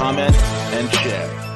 [0.00, 0.34] comment,
[0.72, 1.49] and share.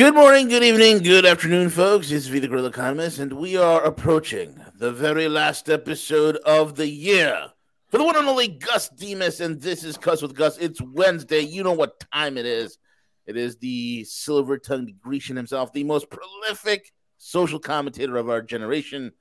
[0.00, 2.10] Good morning, good evening, good afternoon, folks.
[2.10, 6.88] It's V the Guerrilla Economist, and we are approaching the very last episode of the
[6.88, 7.52] year
[7.88, 9.42] for the one and only Gus Demos.
[9.42, 10.56] And this is Cuss with Gus.
[10.56, 11.40] It's Wednesday.
[11.40, 12.78] You know what time it is.
[13.26, 19.12] It is the silver tongued Grecian himself, the most prolific social commentator of our generation,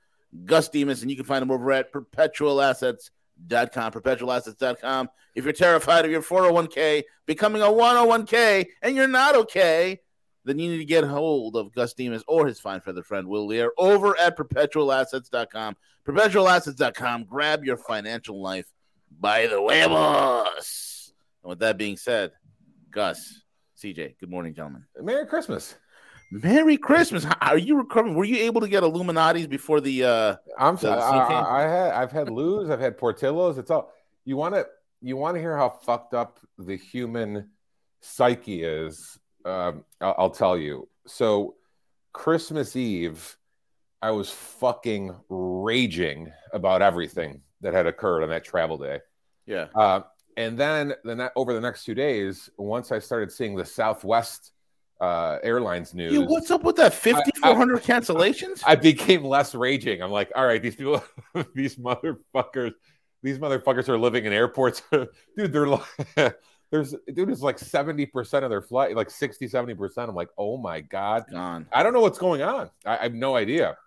[0.46, 1.02] Gus Demos.
[1.02, 5.10] And you can find him over at perpetualassets.com, perpetualassets.com.
[5.36, 10.00] If you're terrified of your 401k becoming a 101k and you're not okay,
[10.50, 13.46] then you need to get hold of Gus Demos or his fine feather friend Will
[13.48, 15.76] Lear over at perpetualassets.com.
[16.06, 17.24] Perpetualassets.com.
[17.26, 18.72] Grab your financial life
[19.20, 21.14] by the way, huevos.
[21.44, 22.32] And with that being said,
[22.92, 23.42] Gus,
[23.82, 24.86] CJ, good morning, gentlemen.
[25.02, 25.76] Merry Christmas.
[26.32, 27.24] Merry Christmas.
[27.24, 28.16] How- Are you recovering?
[28.16, 31.92] Were you able to get Malnati's before the uh I'm So I, I, I had,
[31.94, 33.58] I've had Lou's, I've had Portillo's.
[33.58, 33.92] It's all
[34.26, 34.68] you want to
[35.02, 37.50] you want to hear how fucked up the human
[38.02, 39.18] psyche is.
[39.46, 40.88] Um, I'll, I'll tell you.
[41.08, 41.56] So
[42.14, 43.38] Christmas Eve,
[44.02, 49.00] I was fucking raging about everything that had occurred on that travel day.
[49.46, 49.68] Yeah.
[49.76, 50.02] Uh,
[50.38, 54.52] and then the ne- over the next two days, once I started seeing the Southwest
[55.02, 58.62] uh, Airlines news, what's up with that 5400 cancellations?
[58.66, 60.02] I became less raging.
[60.02, 61.04] I'm like, all right, these people,
[61.56, 62.74] these motherfuckers,
[63.22, 64.82] these motherfuckers are living in airports.
[64.92, 65.84] dude, they're like,
[66.72, 70.10] there's, dude, it's like 70% of their flight, like 60, 70%.
[70.10, 71.26] I'm like, oh my God.
[71.32, 71.68] Gone.
[71.74, 72.70] I don't know what's going on.
[72.86, 73.78] I, I have no idea.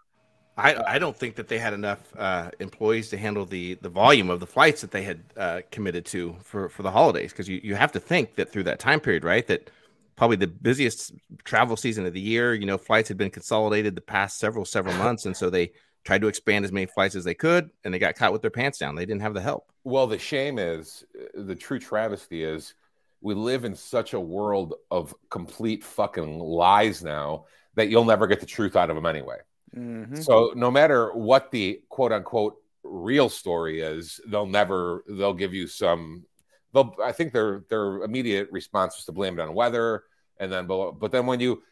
[0.57, 4.29] I, I don't think that they had enough uh, employees to handle the, the volume
[4.29, 7.33] of the flights that they had uh, committed to for, for the holidays.
[7.33, 9.47] Because you, you have to think that through that time period, right?
[9.47, 9.71] That
[10.17, 14.03] probably the busiest travel season of the year, you know, flights had been consolidated the
[14.03, 15.25] past several, several months.
[15.25, 15.73] And so they
[16.05, 17.71] tried to expand as many flights as they could.
[17.85, 18.95] And they got caught with their pants down.
[18.95, 19.71] They didn't have the help.
[19.85, 21.05] Well, the shame is,
[21.35, 22.75] the true travesty is,
[23.21, 28.41] we live in such a world of complete fucking lies now that you'll never get
[28.41, 29.37] the truth out of them anyway.
[29.75, 30.23] Mhm.
[30.23, 35.67] So no matter what the quote unquote real story is, they'll never they'll give you
[35.67, 36.27] some.
[36.75, 40.03] They'll I think their their immediate response was to blame it on weather,
[40.39, 41.63] and then but, but then when you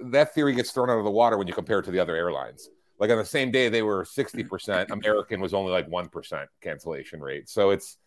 [0.00, 2.16] that theory gets thrown out of the water when you compare it to the other
[2.16, 2.68] airlines.
[3.02, 6.48] Like on the same day they were sixty percent, American was only like one percent
[6.60, 7.48] cancellation rate.
[7.50, 7.98] So it's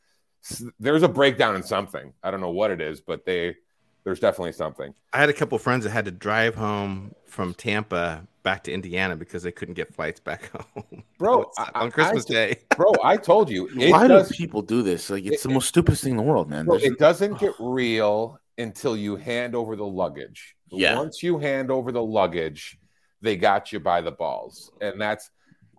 [0.79, 2.13] there's a breakdown in something.
[2.23, 3.57] I don't know what it is, but they
[4.05, 4.93] there's definitely something.
[5.11, 9.17] I had a couple friends that had to drive home from Tampa back to Indiana
[9.17, 11.03] because they couldn't get flights back home.
[11.17, 12.59] Bro, I- on Christmas I- Day.
[12.77, 13.67] Bro, I told you.
[13.91, 15.09] Why does, do people do this?
[15.09, 16.65] Like, it's It- the most stupidest thing in the world, man.
[16.67, 20.55] Bro, it doesn't get real until you hand over the luggage.
[20.71, 20.95] Yeah.
[20.95, 22.77] Once you hand over the luggage,
[23.21, 24.71] they got you by the balls.
[24.81, 25.31] And that's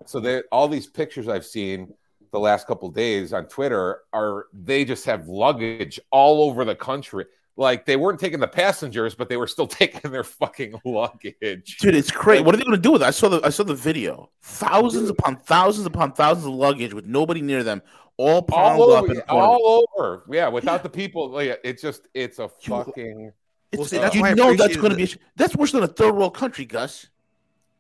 [0.04, 1.92] so they all these pictures I've seen
[2.32, 7.24] the last couple days on Twitter are they just have luggage all over the country.
[7.56, 11.78] Like they weren't taking the passengers, but they were still taking their fucking luggage.
[11.78, 12.42] Dude, it's crazy.
[12.42, 13.06] What are they going to do with it?
[13.06, 14.30] I saw the I saw the video.
[14.42, 17.80] Thousands upon thousands upon thousands of luggage with nobody near them,
[18.18, 20.24] all piled All up over, in the all over.
[20.30, 21.30] Yeah, without the people.
[21.30, 23.32] Like, it's just it's a fucking
[23.72, 25.14] It's, Well, see, that's you know that's going to be.
[25.36, 27.08] That's worse than a third world country, Gus.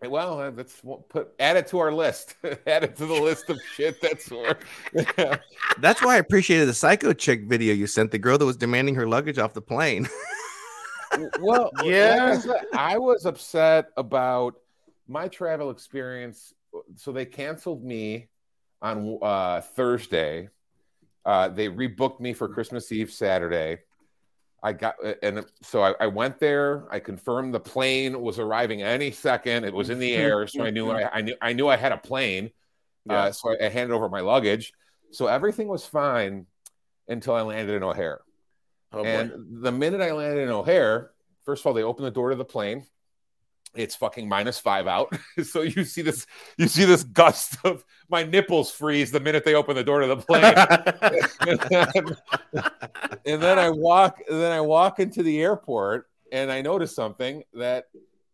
[0.02, 2.36] Well, uh, let's put add it to our list.
[2.66, 4.58] add it to the list of shit that's for.
[5.78, 8.10] That's why I appreciated the psycho chick video you sent.
[8.10, 10.08] The girl that was demanding her luggage off the plane.
[11.40, 12.26] well, Yeah.
[12.30, 14.56] like I, said, I was upset about
[15.08, 16.52] my travel experience.
[16.96, 18.28] So they canceled me
[18.82, 20.50] on uh, Thursday.
[21.24, 23.78] Uh, they rebooked me for Christmas Eve Saturday.
[24.62, 26.86] I got and so I, I went there.
[26.90, 29.64] I confirmed the plane was arriving any second.
[29.64, 31.92] It was in the air, so I knew I, I knew I knew I had
[31.92, 32.50] a plane.
[33.04, 33.24] Yeah.
[33.24, 34.72] Uh, so I, I handed over my luggage.
[35.12, 36.46] So everything was fine
[37.08, 38.20] until I landed in O'Hare.
[38.92, 39.08] Oh boy.
[39.08, 41.10] and the minute I landed in O'Hare,
[41.44, 42.86] first of all, they opened the door to the plane.
[43.76, 45.16] It's fucking minus five out.
[45.42, 46.26] so you see this,
[46.56, 50.06] you see this gust of my nipples freeze the minute they open the door to
[50.06, 50.54] the plane.
[51.46, 52.62] and, then,
[53.26, 57.86] and then I walk, then I walk into the airport and I notice something that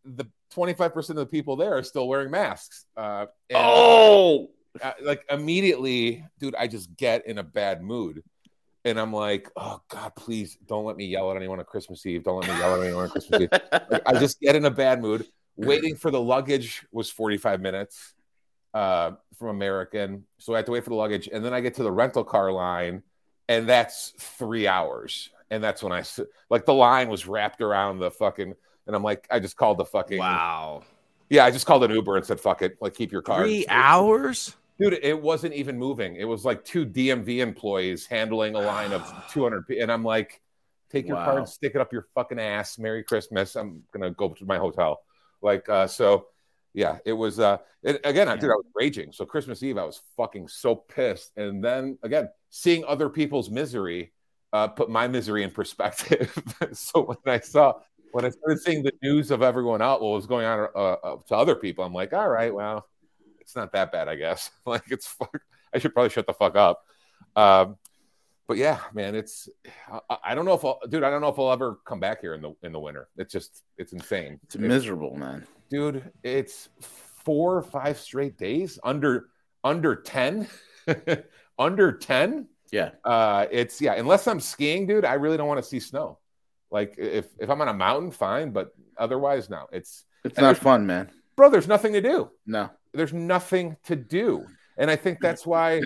[0.04, 2.86] the 25% of the people there are still wearing masks.
[2.96, 4.50] Uh, and, oh,
[4.82, 8.22] uh, like immediately, dude, I just get in a bad mood.
[8.84, 12.24] And I'm like, oh God, please don't let me yell at anyone on Christmas Eve.
[12.24, 13.48] Don't let me yell at anyone on Christmas Eve.
[13.90, 15.26] Like, I just get in a bad mood.
[15.56, 18.14] Waiting for the luggage was 45 minutes
[18.74, 20.24] uh, from American.
[20.38, 21.28] So I had to wait for the luggage.
[21.32, 23.02] And then I get to the rental car line,
[23.48, 25.30] and that's three hours.
[25.50, 26.02] And that's when I,
[26.50, 28.54] like, the line was wrapped around the fucking,
[28.86, 30.82] and I'm like, I just called the fucking, Wow.
[31.28, 33.42] yeah, I just called an Uber and said, fuck it, like, keep your car.
[33.42, 34.56] Three hours?
[34.82, 36.16] Dude, it wasn't even moving.
[36.16, 39.02] It was like two DMV employees handling a line of
[39.32, 39.82] 200 people.
[39.82, 40.40] And I'm like,
[40.90, 41.24] take your Wow.
[41.24, 42.78] card, stick it up your fucking ass.
[42.78, 43.56] Merry Christmas.
[43.56, 45.00] I'm going to go to my hotel.
[45.40, 46.26] Like, uh, so
[46.74, 49.12] yeah, it was, uh, it, again, I dude, I was raging.
[49.12, 51.32] So Christmas Eve, I was fucking so pissed.
[51.36, 54.12] And then again, seeing other people's misery
[54.52, 56.32] uh, put my misery in perspective.
[56.72, 57.74] so when I saw,
[58.12, 61.16] when I started seeing the news of everyone else, what was going on uh, uh,
[61.28, 62.86] to other people, I'm like, all right, well,
[63.42, 64.50] it's not that bad, I guess.
[64.66, 65.38] like it's fuck,
[65.74, 66.82] I should probably shut the fuck up.
[67.36, 67.76] Um,
[68.48, 69.48] but yeah, man, it's
[70.10, 72.20] I, I don't know if I'll, dude, I don't know if I'll ever come back
[72.20, 73.08] here in the in the winter.
[73.16, 75.46] It's just it's insane, it's miserable, man.
[75.70, 76.10] dude.
[76.22, 79.28] It's four or five straight days under
[79.64, 80.48] under ten,
[81.58, 82.48] under ten.
[82.70, 82.90] Yeah.
[83.04, 83.94] Uh, it's yeah.
[83.94, 86.18] Unless I'm skiing, dude, I really don't want to see snow.
[86.70, 89.66] Like if if I'm on a mountain, fine, but otherwise, no.
[89.72, 91.10] It's It's not fun, man.
[91.36, 91.50] bro.
[91.50, 92.70] There's nothing to do No.
[92.92, 94.44] There's nothing to do.
[94.78, 95.82] And i think that's why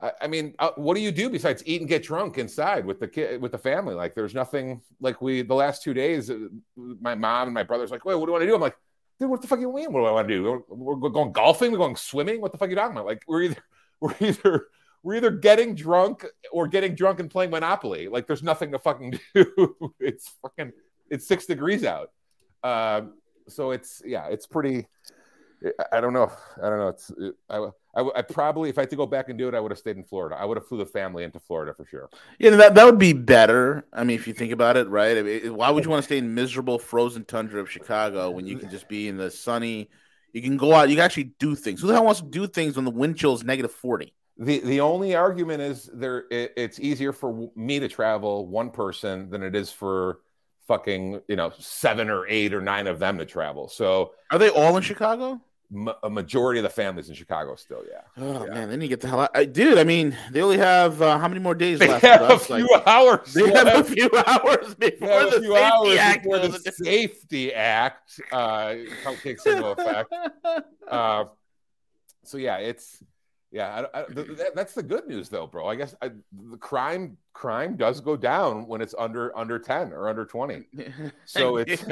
[0.00, 3.00] i, I mean uh, what do you do besides eat and get drunk inside with
[3.00, 3.94] the kid with the family?
[3.94, 6.38] Like there's nothing like we the last two days uh,
[6.76, 8.54] my mom and my brother's like wait what do you want to do?
[8.54, 8.76] I'm like
[9.18, 9.92] dude what the fuck you mean?
[9.92, 10.64] What do i want to do?
[10.68, 11.72] We're, we're going golfing?
[11.72, 12.40] We're going swimming?
[12.40, 13.06] What the fuck are you talking about?
[13.06, 13.64] Like we're either
[14.00, 14.66] we're either
[15.02, 18.08] we're either getting drunk or getting drunk and playing monopoly.
[18.08, 19.94] Like there's nothing to fucking do.
[20.00, 20.72] It's fucking
[21.10, 22.10] it's six degrees out.
[22.62, 23.14] Um
[23.48, 24.86] so it's yeah it's pretty
[25.92, 26.30] I- don't know.
[26.62, 26.88] I don't know.
[26.88, 27.10] It's
[27.48, 29.70] I, I, I probably if I had to go back and do it, I would
[29.70, 30.36] have stayed in Florida.
[30.38, 32.10] I would have flew the family into Florida for sure.
[32.38, 33.86] Yeah, that that would be better.
[33.92, 35.16] I mean, if you think about it, right?
[35.16, 38.46] I mean, why would you want to stay in miserable frozen tundra of Chicago when
[38.46, 39.90] you can just be in the sunny?
[40.32, 40.88] You can go out.
[40.88, 41.80] You can actually do things.
[41.80, 44.12] Who the hell wants to do things when the wind chill is negative forty?
[44.36, 49.30] The the only argument is there it, it's easier for me to travel one person
[49.30, 50.18] than it is for
[50.66, 53.68] fucking you know seven or eight or nine of them to travel.
[53.68, 55.40] So Are they all in Chicago?
[55.70, 58.00] ma- a majority of the families in Chicago still, yeah.
[58.16, 58.54] Oh Yeah.
[58.54, 59.78] man, they need to get the hell out, I, dude.
[59.78, 62.04] I mean, they only have uh, how many more days They left?
[62.04, 62.46] have a us?
[62.46, 63.32] few Like, hours.
[63.34, 68.74] they have a few hours before the safety hours act before the Safety Act uh,
[69.22, 70.12] takes into effect.
[70.90, 71.24] Uh,
[72.24, 73.02] so yeah, it's
[73.54, 73.86] yeah.
[73.94, 75.66] I, I, th- th- that's the good news, though, bro.
[75.66, 76.10] I guess I,
[76.50, 80.64] the crime crime does go down when it's under under ten or under twenty.
[81.24, 81.84] So it's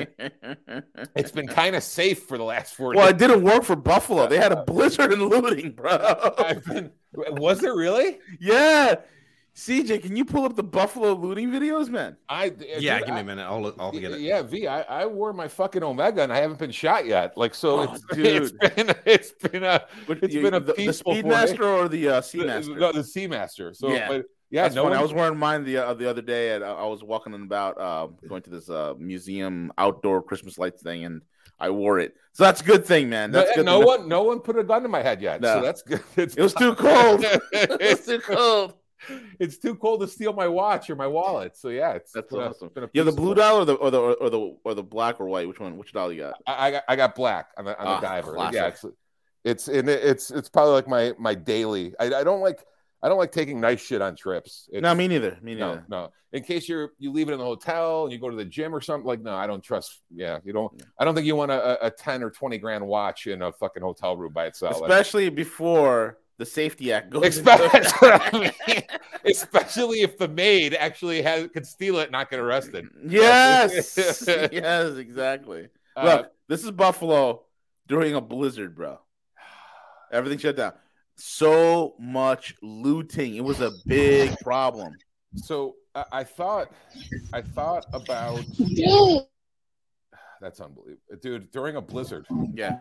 [1.16, 2.94] it's been kind of safe for the last four.
[2.94, 3.14] well, days.
[3.14, 4.26] it didn't work for Buffalo.
[4.26, 5.96] They had a blizzard and looting, bro.
[6.38, 6.90] I've been.
[7.14, 8.18] Was it really?
[8.40, 8.96] Yeah.
[9.54, 12.16] CJ, can you pull up the Buffalo looting videos, man?
[12.28, 13.42] I Yeah, dude, give me I- a minute.
[13.44, 14.20] I'll, I'll get it.
[14.20, 17.36] Yeah, V, I, I wore my fucking Omega and I haven't been shot yet.
[17.36, 18.58] Like, so Oh, it's, it's dude.
[18.76, 22.20] been it's been a it's You- been a the, the peaceful Speedmaster or the uh,
[22.20, 22.32] days.
[22.32, 22.78] Seamaster?
[22.78, 23.76] No, the Seamaster.
[23.76, 24.08] So, Yeah.
[24.08, 24.92] but yeah, That's no funny.
[24.92, 27.32] one, I was wearing mine the uh, the other day, and I, I was walking
[27.34, 31.22] about uh, going to this uh, museum outdoor Christmas lights thing, and
[31.58, 32.14] I wore it.
[32.32, 33.30] So that's a good thing, man.
[33.30, 33.64] no, good.
[33.64, 35.42] no one, no one put a gun to my head yet.
[35.42, 35.62] So No.
[35.62, 36.02] that's good.
[36.16, 37.22] It's, It was too cold.
[37.52, 38.74] it was it's, too cold.
[39.38, 41.56] It's too cold to steal my watch or my wallet.
[41.56, 42.70] So yeah, it's That's a- awesome.
[42.76, 45.26] a You the blue dial or the or the or the or the black or
[45.26, 45.48] white?
[45.48, 45.76] Which one?
[45.76, 46.34] Which dial you got?
[46.46, 48.32] I, I got I got black on the on the Ah, diver.
[48.34, 48.54] classic.
[48.54, 48.84] Yeah, it's
[49.44, 51.94] it's it- it's it's probably like my my daily.
[51.98, 52.64] I, I don't like
[53.02, 54.68] I don't like taking nice shit on trips.
[54.72, 55.36] It's, no, me neither.
[55.42, 55.84] Me no neither.
[55.88, 56.12] no.
[56.34, 58.74] In case you're you leave it in the hotel and you go to the gym
[58.74, 60.00] or something like no, I don't trust.
[60.14, 60.72] Yeah, you don't.
[60.98, 63.82] I don't think you want a, a ten or twenty grand watch in a fucking
[63.82, 64.80] hotel room by itself.
[64.80, 67.24] Especially before the Safety Act goes.
[67.24, 67.84] Especially, effect.
[67.84, 68.82] that's what I mean.
[69.24, 72.88] Especially if the maid actually has could steal it, and not get arrested.
[73.06, 73.96] yes,
[74.52, 75.68] yes, exactly.
[75.96, 77.44] Uh, Look, this is Buffalo
[77.86, 78.98] during a blizzard, bro.
[80.12, 80.72] Everything shut down.
[81.14, 83.36] So much looting.
[83.36, 84.94] It was a big problem.
[85.36, 86.72] so I, I thought,
[87.32, 88.40] I thought about.
[90.40, 91.52] That's unbelievable, dude.
[91.52, 92.80] During a blizzard, Yeah.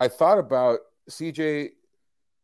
[0.00, 0.78] I thought about
[1.10, 1.72] CJ.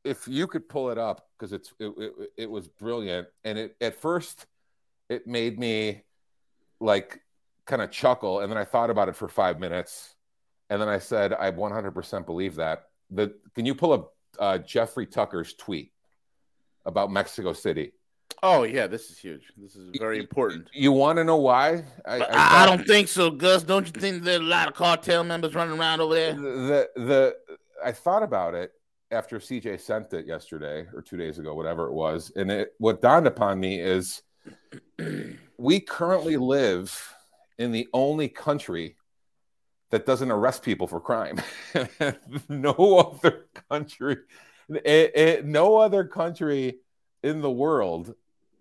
[0.08, 3.76] If you could pull it up, because it's it, it, it was brilliant, and it
[3.80, 4.46] at first
[5.08, 6.02] it made me
[6.80, 7.20] like
[7.66, 10.14] kind of chuckle, and then I thought about it for five minutes,
[10.70, 12.84] and then I said, I 100% believe that.
[13.10, 15.92] The can you pull up uh, Jeffrey Tucker's tweet
[16.84, 17.92] about Mexico City?
[18.42, 19.52] Oh yeah, this is huge.
[19.56, 20.68] This is very important.
[20.72, 21.84] You want to know why?
[22.06, 23.62] I, I, I, don't think so, Gus.
[23.62, 26.34] Don't you think there's a lot of cartel members running around over there?
[26.34, 27.36] The the
[27.84, 28.72] I thought about it
[29.10, 33.00] after CJ sent it yesterday or two days ago, whatever it was, and it what
[33.00, 34.22] dawned upon me is
[35.58, 37.14] we currently live
[37.58, 38.96] in the only country
[39.90, 41.40] that doesn't arrest people for crime.
[42.48, 42.72] no
[43.22, 44.18] other country,
[44.68, 46.78] it, it, no other country
[47.22, 48.14] in the world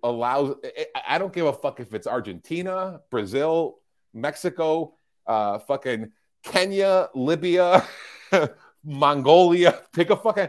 [0.03, 0.55] allows.
[0.63, 3.79] Eh, it, I don't give a fuck if it's Argentina, Brazil,
[4.13, 6.11] Mexico, uh, fucking
[6.43, 7.85] Kenya, Libya,
[8.87, 9.79] Mongolia.
[9.93, 10.47] Pick a fucking.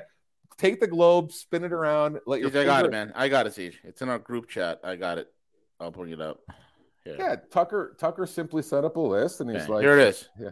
[0.56, 2.18] Take the globe, spin it around.
[2.26, 2.48] Let your.
[2.48, 3.12] I got it, man.
[3.14, 3.74] I got it, CJ.
[3.84, 4.80] It's in our group chat.
[4.82, 5.28] I got it.
[5.78, 6.40] I'll bring it up.
[7.06, 7.14] Yeah.
[7.18, 10.28] yeah, Tucker Tucker simply set up a list and he's okay, like Here it is.
[10.38, 10.50] Yeah.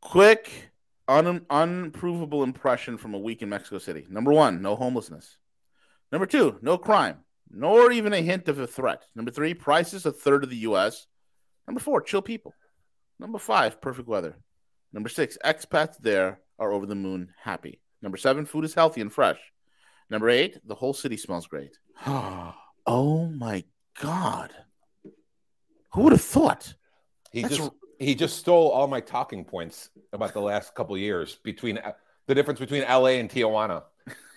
[0.00, 0.70] Quick
[1.08, 4.06] un, unprovable impression from a week in Mexico City.
[4.08, 5.36] Number 1, no homelessness.
[6.12, 7.18] Number 2, no crime,
[7.50, 9.04] nor even a hint of a threat.
[9.14, 11.06] Number 3, prices a third of the US.
[11.66, 12.54] Number 4, chill people.
[13.18, 14.36] Number 5, perfect weather.
[14.92, 17.80] Number 6, expats there are over the moon happy.
[18.02, 19.38] Number 7, food is healthy and fresh.
[20.10, 21.78] Number 8, the whole city smells great.
[22.06, 23.64] oh my
[24.00, 24.52] god.
[25.92, 26.74] Who would have thought?
[27.32, 31.36] He That's just he just stole all my talking points about the last couple years
[31.42, 31.78] between
[32.26, 33.84] the difference between LA and Tijuana.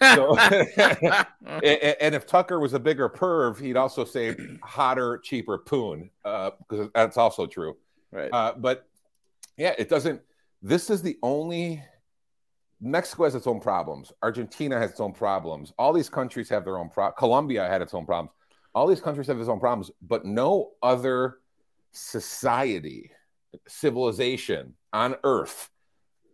[0.01, 0.37] So,
[1.47, 6.89] and if Tucker was a bigger perv, he'd also say hotter, cheaper poon, because uh,
[6.95, 7.77] that's also true.
[8.11, 8.29] Right.
[8.31, 8.87] Uh, but
[9.57, 10.21] yeah, it doesn't.
[10.61, 11.83] This is the only.
[12.81, 14.11] Mexico has its own problems.
[14.21, 15.73] Argentina has its own problems.
[15.77, 17.15] All these countries have their own problems.
[17.17, 18.31] Colombia had its own problems.
[18.73, 21.39] All these countries have their own problems, but no other
[21.91, 23.11] society,
[23.67, 25.69] civilization on earth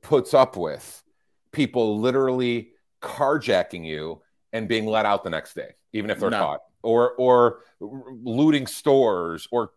[0.01, 1.03] puts up with
[1.51, 2.71] people literally
[3.01, 4.21] carjacking you
[4.53, 6.39] and being let out the next day, even if they're no.
[6.39, 9.71] caught, or or looting stores, or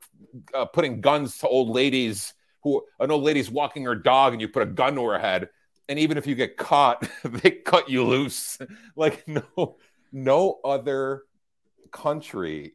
[0.55, 4.49] uh, putting guns to old ladies who an old lady's walking her dog and you
[4.49, 5.49] put a gun to her head,
[5.89, 8.59] and even if you get caught, they cut you loose.
[8.97, 9.77] like no,
[10.13, 11.23] no other
[11.91, 12.75] country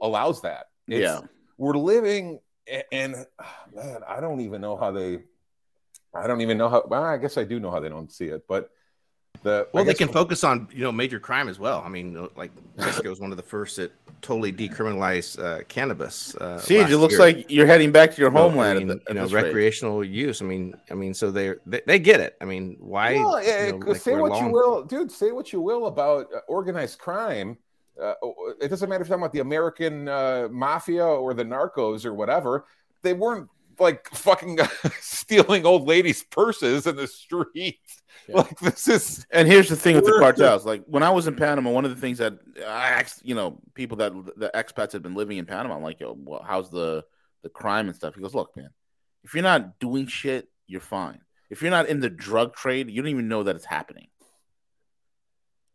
[0.00, 0.66] allows that.
[0.88, 1.20] It's, yeah
[1.58, 2.40] we're living
[2.92, 3.14] and
[3.74, 5.20] man, I don't even know how they
[6.14, 8.26] I don't even know how well, I guess I do know how they don't see
[8.26, 8.70] it, but
[9.42, 11.82] the well, they can focus on you know major crime as well.
[11.84, 16.34] I mean, like Mexico was one of the first that totally decriminalized uh, cannabis.
[16.36, 17.20] Uh, CJ, it looks year.
[17.20, 18.76] like you're heading back to your homeland.
[18.76, 20.10] I mean, the, you know, recreational rate.
[20.10, 20.42] use.
[20.42, 22.36] I mean, I mean, so they they get it.
[22.40, 23.14] I mean, why?
[23.14, 24.46] Well, yeah, you know, like say what long...
[24.46, 25.10] you will, dude.
[25.10, 27.58] Say what you will about uh, organized crime
[28.00, 28.14] uh,
[28.60, 32.14] it doesn't matter if you're talking about the American uh, mafia or the narcos or
[32.14, 32.66] whatever.
[33.02, 33.48] They weren't
[33.80, 34.58] like fucking
[35.00, 38.02] stealing old ladies' purses in the streets.
[38.28, 38.36] Yeah.
[38.36, 39.26] Like this is.
[39.30, 40.66] And here's the thing with the cartels.
[40.66, 43.60] Like when I was in Panama, one of the things that I asked, you know,
[43.74, 47.04] people that the expats had been living in Panama, I'm like, yo, well, how's the
[47.42, 48.14] the crime and stuff?
[48.14, 48.70] He goes, look, man,
[49.22, 51.20] if you're not doing shit, you're fine.
[51.50, 54.08] If you're not in the drug trade, you don't even know that it's happening.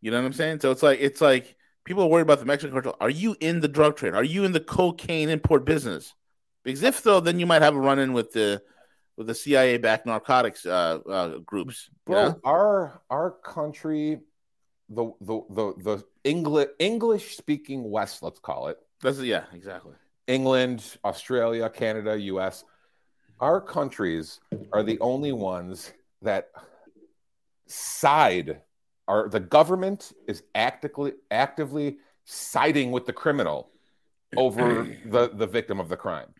[0.01, 0.59] You know what I'm saying?
[0.59, 1.55] So it's like it's like
[1.85, 2.97] people are worried about the Mexican cartel.
[2.99, 4.13] Are you in the drug trade?
[4.13, 6.13] Are you in the cocaine import business?
[6.63, 8.61] Because if so, then you might have a run in with the
[9.17, 11.89] with the CIA backed narcotics uh, uh, groups.
[12.05, 14.19] Bro, our our country,
[14.89, 18.77] the the the the English English speaking West, let's call it.
[19.01, 19.93] That's yeah, exactly.
[20.27, 22.63] England, Australia, Canada, U.S.
[23.39, 24.39] Our countries
[24.71, 25.91] are the only ones
[26.21, 26.49] that
[27.67, 28.61] side
[29.07, 33.71] are the government is actively actively siding with the criminal
[34.37, 36.33] over the the victim of the crime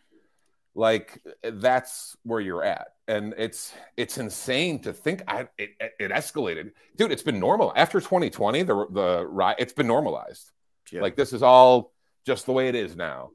[0.76, 2.90] like that's where you're at.
[3.08, 6.72] And it's it's insane to think I, it, it escalated.
[6.96, 7.74] Dude it's been normal.
[7.76, 10.52] After 2020 the the right it's been normalized.
[10.92, 11.02] Yeah.
[11.02, 11.94] like this is all
[12.26, 13.32] just the way it is now.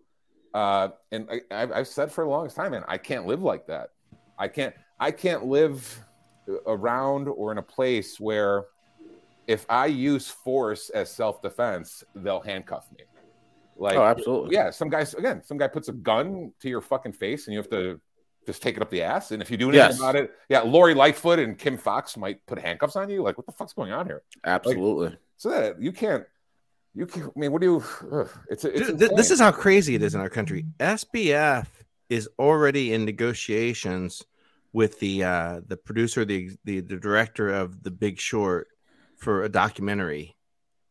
[0.55, 3.90] Uh and I, i've said for the longest time man i can't live like that.
[4.38, 6.02] I can't i can't live
[6.66, 8.66] around or in a place where
[9.47, 13.05] if I use force as self defense, they'll handcuff me.
[13.78, 14.54] Like, oh, absolutely.
[14.54, 14.71] Yeah.
[14.71, 17.71] Some guys, again, some guy puts a gun to your fucking face and you have
[17.71, 18.00] to
[18.47, 19.33] just take it up the ass.
[19.33, 19.99] And if you do anything yes.
[19.99, 23.23] about it, yeah, Lori Lightfoot and Kim Foxx might put handcuffs on you.
[23.23, 24.23] Like, what the fuck's going on here?
[24.45, 25.09] Absolutely.
[25.09, 26.25] Like, so that you can't,
[26.95, 29.95] you can, I mean, what do you, ugh, it's, it's Dude, this is how crazy
[29.95, 30.64] it is in our country.
[30.78, 31.66] SBF
[32.09, 34.25] is already in negotiations
[34.73, 38.68] with the, uh, the producer, the, the, the director of The Big Short
[39.16, 40.36] for a documentary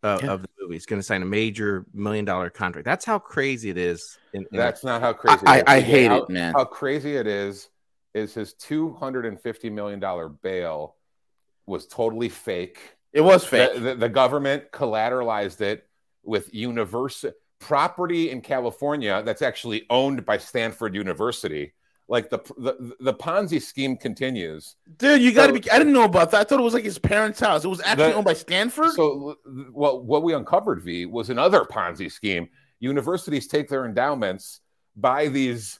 [0.05, 0.31] uh, yeah.
[0.31, 0.75] of the movie.
[0.75, 2.85] He's going to sign a major million dollar contract.
[2.85, 4.17] That's how crazy it is.
[4.33, 5.45] In, in That's not how crazy.
[5.45, 6.53] I, I, hate how, it, man.
[6.53, 7.69] How crazy it is
[8.13, 10.95] is his two hundred and fifty million dollar bail
[11.65, 12.79] was totally fake.
[13.13, 13.73] It was fake.
[13.73, 15.87] The, the, the government collateralized it
[16.23, 21.73] with university property in California that's actually owned by Stanford University
[22.07, 24.75] like the the, the Ponzi scheme continues.
[24.97, 25.71] Dude, you got to so, be.
[25.71, 26.41] I didn't know about that.
[26.41, 27.65] I thought it was like his parents' house.
[27.65, 28.91] It was actually the, owned by Stanford.
[28.91, 29.37] So,
[29.71, 32.49] well, what we uncovered, V, was another Ponzi scheme.
[32.79, 34.61] Universities take their endowments,
[34.95, 35.79] buy these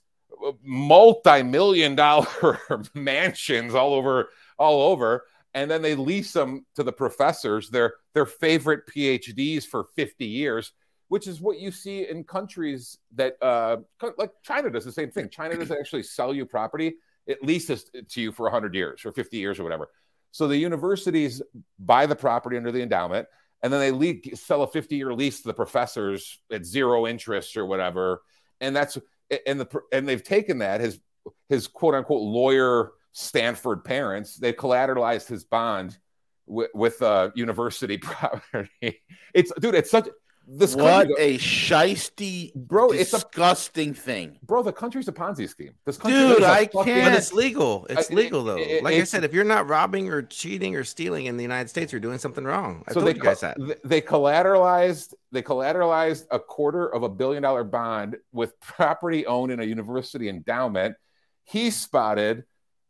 [0.64, 2.60] multi-million dollar
[2.94, 8.26] mansions all over, all over, and then they lease them to the professors, their their
[8.26, 10.72] favorite PhDs for fifty years
[11.08, 13.78] which is what you see in countries that uh,
[14.18, 15.30] like China does the same thing.
[15.30, 16.96] China doesn't actually sell you property;
[17.28, 19.90] it leases to you for 100 years or 50 years or whatever.
[20.32, 21.42] So the universities
[21.80, 23.28] buy the property under the endowment,
[23.64, 27.56] and then they le- sell a 50 year lease to the professors at zero interest
[27.58, 28.22] or whatever.
[28.60, 28.98] And that's
[29.46, 31.00] and the and they've taken that his
[31.50, 35.98] his quote unquote lawyer Stanford parents they collateralized his bond
[36.48, 39.02] with, with uh, university property.
[39.34, 40.10] It's dude, it's such
[40.48, 42.92] this what a shisty, bro!
[42.92, 44.62] It's a disgusting a, thing, bro.
[44.62, 45.74] The country's a Ponzi scheme.
[45.86, 47.12] This country dude, I fucking, can't.
[47.12, 47.88] But it's legal.
[47.90, 48.58] It's legal though.
[48.58, 51.70] It, like I said, if you're not robbing or cheating or stealing in the United
[51.70, 52.84] States, you're doing something wrong.
[52.88, 53.58] I so told they, you guys that.
[53.84, 55.14] They collateralized.
[55.32, 60.30] They collateralized a quarter of a billion dollar bond with property owned in a university
[60.30, 60.96] endowment.
[61.44, 62.44] He spotted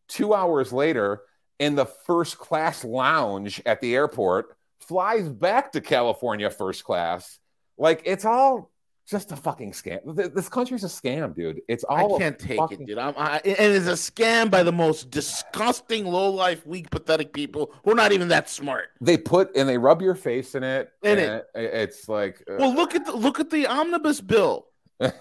[0.09, 1.21] two hours later
[1.59, 4.57] in the first class lounge at the airport.
[4.81, 7.39] Flies back to California first class
[7.77, 8.71] like it's all
[9.07, 10.33] just a fucking scam.
[10.33, 11.61] This country's a scam, dude.
[11.67, 12.15] It's all.
[12.15, 12.81] I can't take fucking...
[12.81, 12.97] it, dude.
[12.97, 17.73] I'm, I, and it's a scam by the most disgusting, low life, weak, pathetic people
[17.83, 18.89] who are not even that smart.
[19.01, 20.91] They put and they rub your face in it.
[21.03, 22.43] In it, it's like.
[22.49, 22.55] Uh...
[22.57, 24.67] Well, look at the look at the omnibus bill.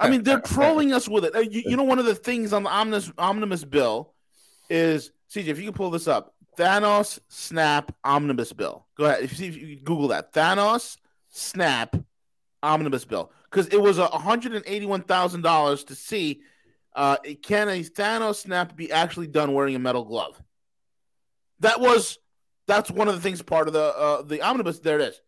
[0.00, 1.34] I mean, they're trolling us with it.
[1.34, 4.14] Uh, you, you, know, one of the things on the omnibus omnibus bill
[4.70, 5.48] is CJ.
[5.48, 8.86] If you can pull this up, Thanos snap omnibus bill.
[8.96, 9.24] Go ahead.
[9.24, 10.96] If you see, if you Google that, Thanos
[11.28, 11.96] snap
[12.64, 16.40] omnibus bill because it was a hundred and eighty-one thousand dollars to see
[16.94, 20.40] uh, can a Thanos snap be actually done wearing a metal glove.
[21.60, 22.18] That was
[22.66, 24.80] that's one of the things part of the uh, the omnibus.
[24.80, 25.20] There it is,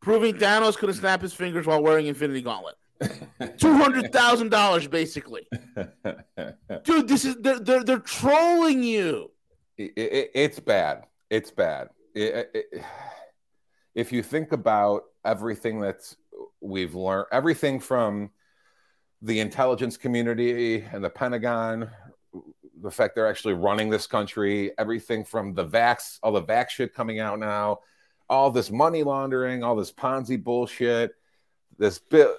[0.00, 2.76] proving Thanos couldn't snap his fingers while wearing Infinity Gauntlet.
[3.58, 5.48] Two hundred thousand dollars, basically.
[6.84, 9.30] Dude, this is they're they're, they're trolling you.
[9.78, 11.04] It, it, it's bad.
[11.30, 11.88] It's bad.
[12.14, 12.50] It,
[13.94, 16.16] if you think about everything that's
[16.60, 18.30] we've learned everything from
[19.22, 21.90] the intelligence community and the Pentagon,
[22.82, 26.94] the fact they're actually running this country, everything from the vax, all the vax shit
[26.94, 27.80] coming out now,
[28.28, 31.12] all this money laundering, all this Ponzi bullshit,
[31.78, 32.34] this bill.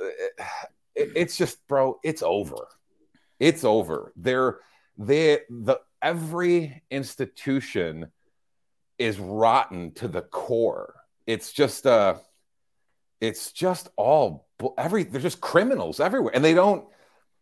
[0.96, 2.68] It, it's just, bro, it's over.
[3.40, 4.14] It's over.
[4.16, 4.60] They're
[4.98, 8.12] they the every institution
[8.98, 10.94] is rotten to the core.
[11.26, 12.16] It's just uh
[13.22, 16.86] it's just all every they're just criminals everywhere and they don't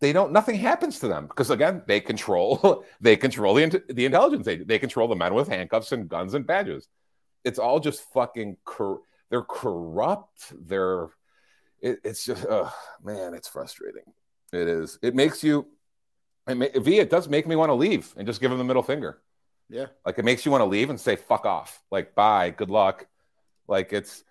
[0.01, 4.45] they don't nothing happens to them because again they control they control the, the intelligence
[4.45, 6.87] they, they control the men with handcuffs and guns and badges.
[7.45, 11.07] It's all just fucking cor- they're corrupt they're
[11.81, 14.03] it, it's just oh man it's frustrating.
[14.51, 15.67] It is it makes you
[16.47, 18.65] it may, v it does make me want to leave and just give them the
[18.65, 19.19] middle finger.
[19.69, 19.85] Yeah.
[20.05, 21.81] Like it makes you want to leave and say fuck off.
[21.89, 23.07] Like bye good luck.
[23.67, 24.23] Like it's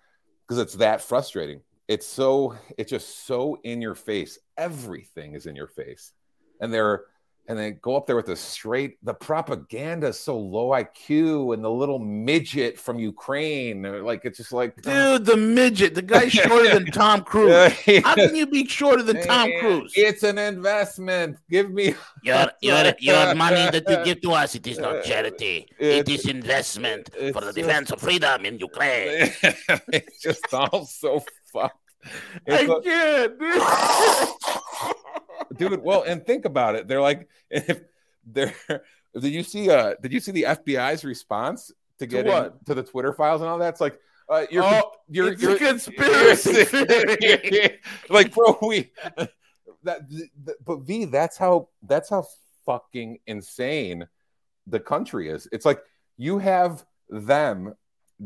[0.49, 1.61] because it's that frustrating.
[1.87, 4.39] It's so it's just so in your face.
[4.57, 6.11] Everything is in your face,
[6.59, 7.03] and they're
[7.49, 11.63] and they go up there with the straight the propaganda is so low IQ and
[11.63, 16.75] the little midget from Ukraine like it's just like dude the midget the guy's shorter
[16.75, 17.73] than Tom Cruise.
[18.03, 19.91] How can you be shorter than Tom Cruise?
[19.95, 21.37] it's an investment.
[21.49, 25.67] Give me your your your money that you give to us it is not charity.
[25.79, 29.33] It is investment for the defense of freedom in Ukraine.
[29.91, 31.77] It's just all so fucked.
[32.45, 33.39] It's I can't
[35.55, 35.81] dude.
[35.81, 36.87] Well, and think about it.
[36.87, 37.81] They're like, if
[38.25, 38.53] they're,
[39.19, 39.69] did you see?
[39.69, 43.41] Uh, did you see the FBI's response to get to, in, to the Twitter files
[43.41, 43.69] and all that?
[43.69, 46.65] It's like, uh, you're, oh, you're, you're, a conspiracy.
[46.71, 47.69] You're,
[48.09, 48.91] like, bro, we
[49.83, 50.01] that,
[50.65, 52.25] but V, that's how that's how
[52.65, 54.07] fucking insane
[54.67, 55.47] the country is.
[55.51, 55.81] It's like
[56.17, 57.73] you have them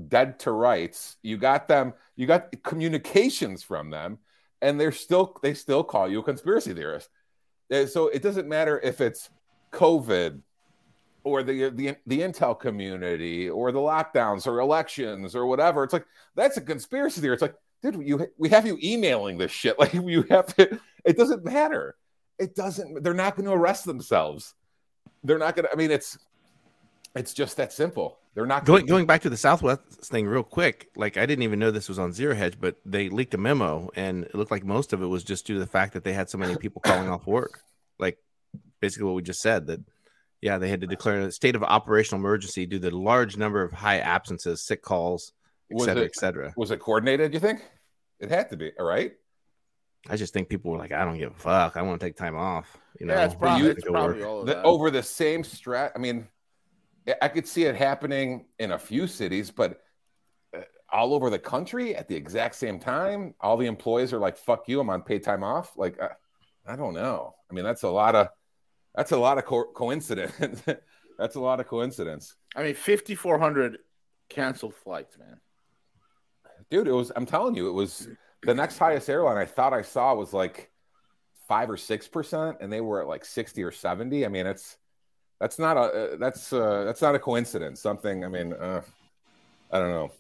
[0.08, 1.18] dead to rights.
[1.22, 1.94] You got them.
[2.16, 4.20] You got communications from them
[4.64, 7.10] and they're still they still call you a conspiracy theorist.
[7.74, 9.30] Uh, so it doesn't matter if it's
[9.72, 10.42] COVID,
[11.24, 15.84] or the the the intel community or the lockdowns or elections or whatever.
[15.84, 16.06] It's like
[16.36, 17.34] that's a conspiracy theory.
[17.34, 19.76] It's like, dude, you we have you emailing this shit.
[19.80, 20.80] Like you have to.
[21.06, 21.96] It doesn't matter.
[22.40, 23.04] It doesn't.
[23.04, 24.56] They're not going to arrest themselves.
[25.24, 25.72] They're not going to.
[25.72, 26.18] I mean, it's
[27.16, 28.20] it's just that simple.
[28.36, 30.90] They're not going going back to the Southwest thing real quick.
[30.96, 33.90] Like I didn't even know this was on Zero Hedge, but they leaked a memo,
[33.96, 36.14] and it looked like most of it was just due to the fact that they
[36.14, 37.62] had so many people calling off work.
[38.00, 38.18] Like
[38.80, 39.82] basically what we just said that
[40.42, 43.62] yeah, they had to declare a state of operational emergency due to the large number
[43.62, 45.32] of high absences, sick calls,
[45.72, 46.54] et Was cetera, it- et cetera.
[46.58, 47.34] Was it coordinated?
[47.34, 47.62] You think
[48.20, 48.72] it had to be?
[48.80, 49.14] All right.
[50.10, 51.78] I just think people were like, I don't give a fuck.
[51.78, 52.76] I want to take time off.
[53.00, 54.66] You know, yeah, it's probably, it's probably all of The- that.
[54.66, 55.92] over the same strat.
[55.96, 56.28] I mean,
[57.22, 59.82] I- could see it happening in a few cities, but
[60.56, 60.62] uh,
[60.92, 64.68] all over the country at the exact same time, all the employees are like, "Fuck
[64.68, 66.10] you, I'm on paid time off." Like, I,
[66.66, 67.36] I don't know.
[67.50, 68.28] I mean, that's a lot of
[68.96, 70.62] that's a lot of co- coincidence.
[71.18, 73.78] that's a lot of coincidence, I mean, 5,400
[74.30, 75.40] canceled flights, man.
[76.70, 76.88] dude.
[76.88, 77.12] It was.
[77.16, 78.08] I'm telling you, it was
[78.44, 80.70] the next highest airline I thought I saw was like
[81.48, 84.26] five or six percent, and they were at like sixty or seventy.
[84.26, 84.78] I mean, it's
[85.44, 87.82] that's not a uh, that's uh, that's not a coincidence.
[87.82, 88.24] Something.
[88.24, 88.82] I mean, uh,
[89.70, 90.12] I don't know.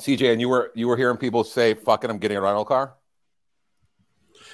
[0.00, 2.94] CJ, and you were you were hearing people say, "Fucking, I'm getting a rental car."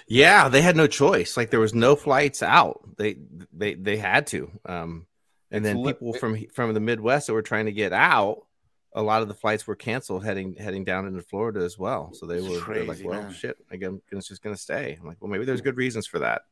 [0.08, 1.36] Yeah, they had no choice.
[1.36, 2.80] Like there was no flights out.
[2.96, 3.18] They
[3.52, 4.50] they they had to.
[4.64, 5.06] Um,
[5.50, 8.46] and then It's lit- people from from the Midwest that were trying to get out,
[8.94, 12.12] a lot of the flights were canceled heading heading down into Florida as well.
[12.14, 13.32] So they It's were they're like, well, man.
[13.32, 14.96] shit, I guess it's just gonna stay.
[14.98, 16.42] I'm like, well, maybe there's good reasons for that.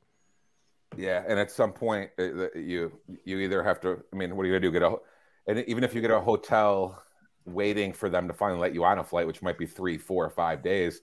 [0.96, 2.92] Yeah, and at some point, uh, you
[3.24, 4.02] you either have to.
[4.12, 4.72] I mean, what are you gonna do?
[4.72, 4.96] Get a
[5.46, 7.02] and even if you get a hotel
[7.46, 10.24] waiting for them to finally let you on a flight, which might be three, four,
[10.24, 11.00] or five days.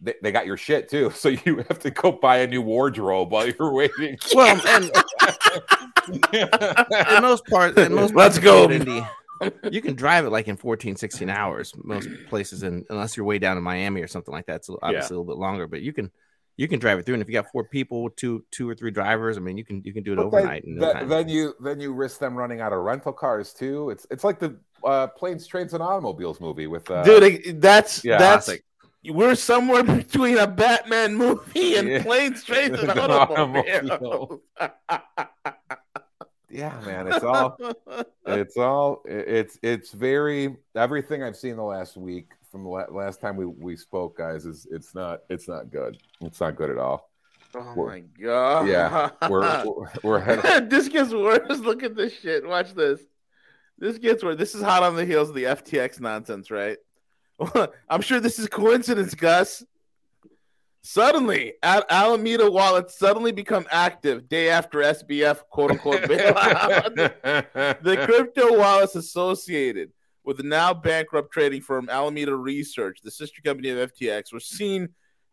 [0.00, 3.32] They, they got your shit too, so you have to go buy a new wardrobe
[3.32, 4.18] while you're waiting.
[4.34, 4.84] Well, and
[6.32, 8.70] in most parts, in most Let's parts go.
[8.70, 9.04] Indy,
[9.70, 11.72] you can drive it like in 14, 16 hours.
[11.82, 15.14] Most places, and unless you're way down in Miami or something like that, it's obviously
[15.14, 15.66] a little bit longer.
[15.66, 16.10] But you can
[16.58, 18.90] you can drive it through, and if you got four people, two two or three
[18.90, 20.64] drivers, I mean, you can you can do it But overnight.
[20.64, 23.52] Then, in no then- then you then you risk them running out of rental cars
[23.52, 23.90] too.
[23.90, 28.18] It's it's like the uh, planes, trains, and automobiles movie with uh, Dude, that's yeah.
[28.18, 28.64] that's Classic.
[29.10, 32.02] we're somewhere between a Batman movie and Yeah.
[32.02, 34.40] planes, trains, and automobiles.
[36.48, 37.08] yeah, man.
[37.08, 37.58] It's all
[38.26, 43.36] it's all it's it's very everything I've seen the last week from the last time
[43.36, 44.46] we we spoke, guys.
[44.46, 45.98] Is it's not it's not good.
[46.22, 47.10] It's not good at all.
[47.54, 48.66] oh We're- my god!
[48.66, 50.70] Yeah, we're we're, we're headed.
[50.70, 51.58] this gets worse.
[51.60, 52.46] Look at this shit.
[52.48, 53.00] Watch this.
[53.78, 54.38] This gets worse.
[54.38, 56.78] This is hot on the heels of the FTX nonsense, right?
[57.90, 59.62] I'm sure this is coincidence, Gus.
[60.80, 66.94] Suddenly, Al- Alameda wallets suddenly become active day after SBF quote unquote bailout.
[67.82, 69.90] the crypto wallets associated
[70.26, 74.88] with the now bankrupt trading firm Alameda Research, the sister company of FTX, was seen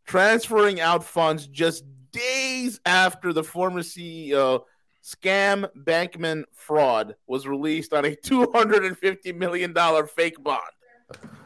[0.05, 4.61] transferring out funds just days after the former CEO
[5.03, 9.75] scam Bankman fraud was released on a $250 million
[10.15, 10.61] fake bond.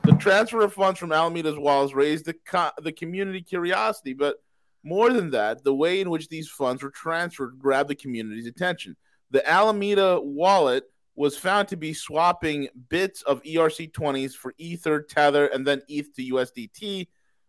[0.04, 4.36] The transfer of funds from Alameda's wallets raised the, co- the community curiosity, but
[4.84, 8.96] more than that, the way in which these funds were transferred grabbed the community's attention.
[9.32, 10.84] The Alameda wallet
[11.18, 16.14] was found to be swapping bits of E ERC20s for Ether, Tether, and then ETH
[16.16, 17.08] to USDT,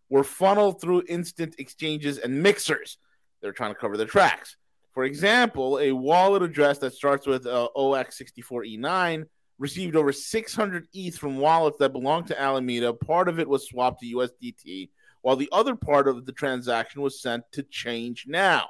[0.09, 2.97] were funneled through instant exchanges and mixers.
[3.41, 4.57] They're trying to cover their tracks.
[4.93, 9.25] For example, a wallet address that starts with uh, OX64E9
[9.59, 12.91] received over 600 ETH from wallets that belonged to Alameda.
[12.93, 14.89] Part of it was swapped to USDT,
[15.21, 18.69] while the other part of the transaction was sent to Change Now.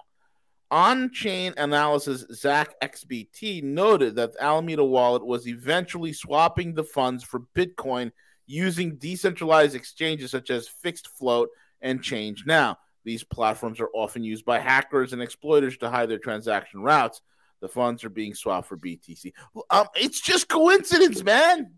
[0.72, 7.42] On chain analysis, ZachXBT noted that the Alameda wallet was eventually swapping the funds for
[7.56, 8.12] Bitcoin
[8.46, 11.50] using decentralized exchanges such as Fixed Float
[11.82, 12.78] and Change Now.
[13.04, 17.22] These platforms are often used by hackers and exploiters to hide their transaction routes.
[17.62, 19.34] The funds are being swapped for BTC.
[19.70, 21.74] Um, it's just coincidence, man.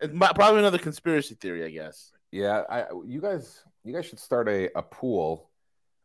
[0.00, 2.12] It's probably another conspiracy theory, I guess.
[2.30, 5.50] Yeah, I, you guys, you guys should start a, a pool.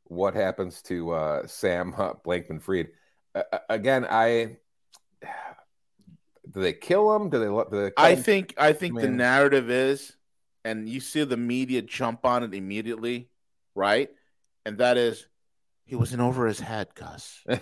[0.09, 2.89] What happens to uh, Sam uh, Blankman Fried?
[3.35, 4.57] Uh, again, I
[6.51, 7.29] do they kill him?
[7.29, 7.93] Do they let the?
[7.97, 10.15] I think I think the narrative is,
[10.63, 13.29] and you see the media jump on it immediately,
[13.75, 14.09] right?
[14.65, 15.27] And that is,
[15.85, 17.43] he was in over his head, Gus.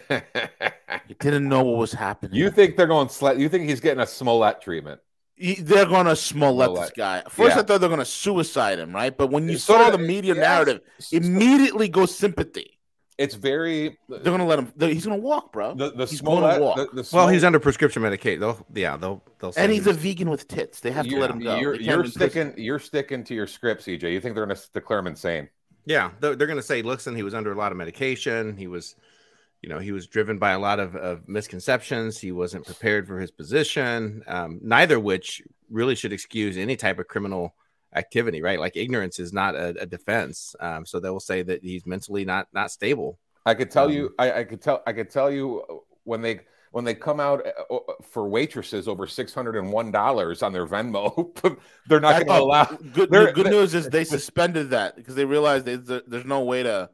[1.07, 2.35] He didn't know what was happening.
[2.35, 3.09] you think they're going?
[3.09, 5.01] Sle- you think he's getting a Smollett treatment?
[5.37, 7.21] He- they're gonna Smollett this guy.
[7.29, 7.61] First, Yeah.
[7.61, 9.15] I thought they're gonna suicide him, right?
[9.15, 10.41] But when you So saw did- the media yes.
[10.41, 12.71] narrative, immediately goes sympathy.
[13.17, 14.73] it's very They're gonna let him.
[14.77, 15.73] He's gonna walk, bro.
[15.73, 16.75] the the He's Smollett, walk.
[16.75, 18.41] the, the Well, he's under prescription medication.
[18.41, 19.53] They'll yeah, they'll they'll.
[19.55, 20.81] and he's a vegan with tits.
[20.81, 21.55] They have to you're, let him go.
[21.57, 24.11] You're, you're even piss- sticking you're sticking to your script, CJ.
[24.11, 25.47] You think they're going to declare him insane?
[25.85, 28.57] Yeah, they're, they're going to say, listen, he was under a lot of medication.
[28.57, 28.95] He was,
[29.65, 32.19] you know, he was driven by a lot of, of misconceptions.
[32.19, 34.21] He wasn't prepared for his position.
[34.27, 37.55] Um, neither which really should excuse any type of criminal
[37.95, 38.59] activity, right?
[38.59, 40.55] Like ignorance is not a, a defense.
[40.59, 43.17] Um, so they will say that he's mentally not not stable.
[43.43, 45.73] I could tell Um, you, I, I could tell, I could tell you uh,
[46.03, 50.43] when they when they come out uh, for waitresses over six hundred and one dollars
[50.43, 51.33] on their Venmo,
[51.87, 52.65] they're not I going to allow.
[52.93, 56.41] Good, the good they- news is they suspended that because they realized they, there's no
[56.43, 56.91] way to.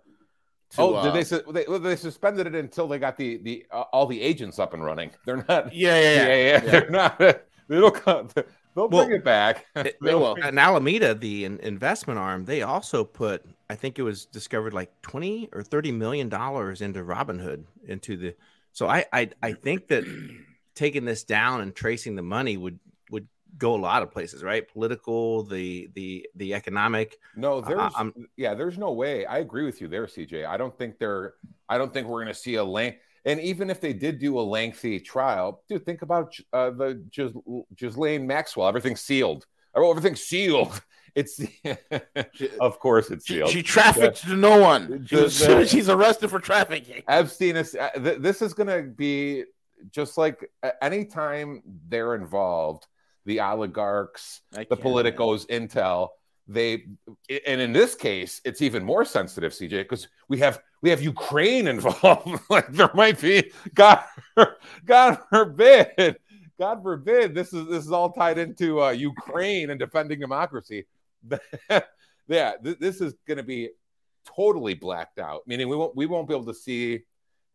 [0.71, 1.65] To oh, uh, they, su- they?
[1.65, 5.11] They suspended it until they got the the uh, all the agents up and running.
[5.25, 5.73] They're not.
[5.73, 6.35] Yeah, yeah, Yeah, yeah.
[6.45, 6.59] yeah.
[6.59, 7.41] They're not.
[7.67, 8.29] They'll come.
[8.75, 9.65] They'll Well, bring it back.
[9.75, 10.35] They will.
[10.35, 14.91] In Alameda, the in- investment arm, they also put, I think it was discovered like
[15.01, 18.35] 20 or 30 million dollars into Robinhood, into the.
[18.71, 20.05] So I, I, I think that
[20.75, 22.79] taking this down and tracing the money would
[23.57, 24.67] go a lot of places, right?
[24.67, 27.17] Political, the the the economic.
[27.35, 29.25] No, I- there's I'm- yeah, there's no way.
[29.25, 30.45] I agree with you there, CJ.
[30.45, 31.33] I don't think they're
[31.69, 32.97] I don't think we're going to see a length.
[33.23, 37.33] And even if they did do a lengthy trial, dude, think about uh, the Gis-
[37.77, 38.67] Ghislaine Maxwell.
[38.67, 39.45] Everything's sealed.
[39.75, 40.81] Oh, everything's sealed.
[41.13, 41.41] It's
[42.61, 43.49] of course it's sealed.
[43.49, 45.03] she trafficked to no one.
[45.05, 47.03] Just, She- uh, she's arrested for trafficking.
[47.05, 47.75] Epstein is.
[47.75, 49.43] Uh, th- this is going to be
[49.89, 52.87] just like uh, anytime they're involved,
[53.25, 56.09] the oligarchs, the politicos intel
[56.47, 56.85] they
[57.45, 61.67] and in this case it's even more sensitive cj because we have we have ukraine
[61.75, 62.41] involved.
[62.49, 64.03] Like there might be god
[64.85, 66.17] god forbid
[66.59, 70.85] god forbid this is this is all tied into uh, ukraine and defending democracy.
[72.27, 73.71] Yeah th- this is going to be
[74.25, 77.01] totally blacked out meaning we won't we won't be able to see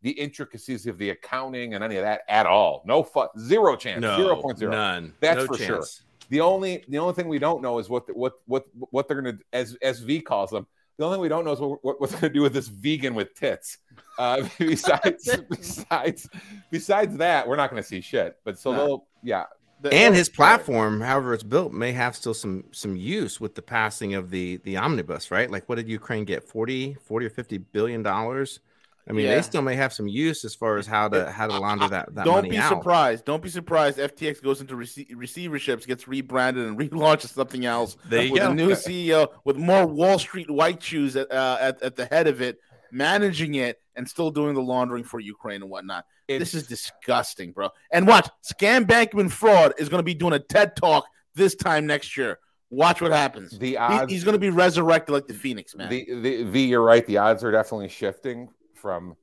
[0.03, 4.03] the intricacies of the accounting and any of that at all no fu- zero chance
[4.03, 5.13] zero point zero none.
[5.21, 5.85] That's no for sure.
[6.29, 9.21] the only the only thing we don't know is what the, what what what they're
[9.21, 10.67] gonna as as V calls them.
[10.99, 12.69] The only thing we don't know is what, what, what they're gonna do with this
[12.69, 13.79] vegan with tits.
[14.19, 16.29] Uh, besides besides
[16.71, 18.39] besides that, we're not gonna see shit.
[18.45, 18.79] But so No.
[18.87, 19.45] they'll yeah.
[19.83, 23.61] The- and his platform, however it's built, may have still some some use with the
[23.63, 25.51] passing of the the omnibus, right?
[25.51, 26.45] Like, what did Ukraine get?
[26.45, 28.61] 40, 40 or fifty billion dollars.
[29.09, 29.37] I mean, Yeah.
[29.37, 32.13] they still may have some use as far as how to how to launder that,
[32.17, 32.69] that Don't money be out.
[32.71, 33.25] surprised.
[33.25, 33.99] Don't be surprised.
[33.99, 38.51] FTX goes into rece- receiverships, gets rebranded, and relaunches something else There you with go.
[38.51, 42.27] a new CEO with more Wall Street white shoes at, uh, at at the head
[42.27, 42.59] of it,
[42.91, 46.05] managing it, and still doing the laundering for Ukraine and whatnot.
[46.29, 47.69] It's, This is disgusting, bro.
[47.93, 51.05] And watch, Scam Bankman Fraud is going to be doing a TED talk
[51.37, 52.41] this time next year.
[52.71, 53.57] Watch what happens.
[53.57, 54.11] the He- odds.
[54.13, 55.89] he's going to be resurrected like the Phoenix, man.
[55.89, 57.07] the, the V, you're right.
[57.07, 58.49] The odds are definitely shifting
[58.87, 59.17] from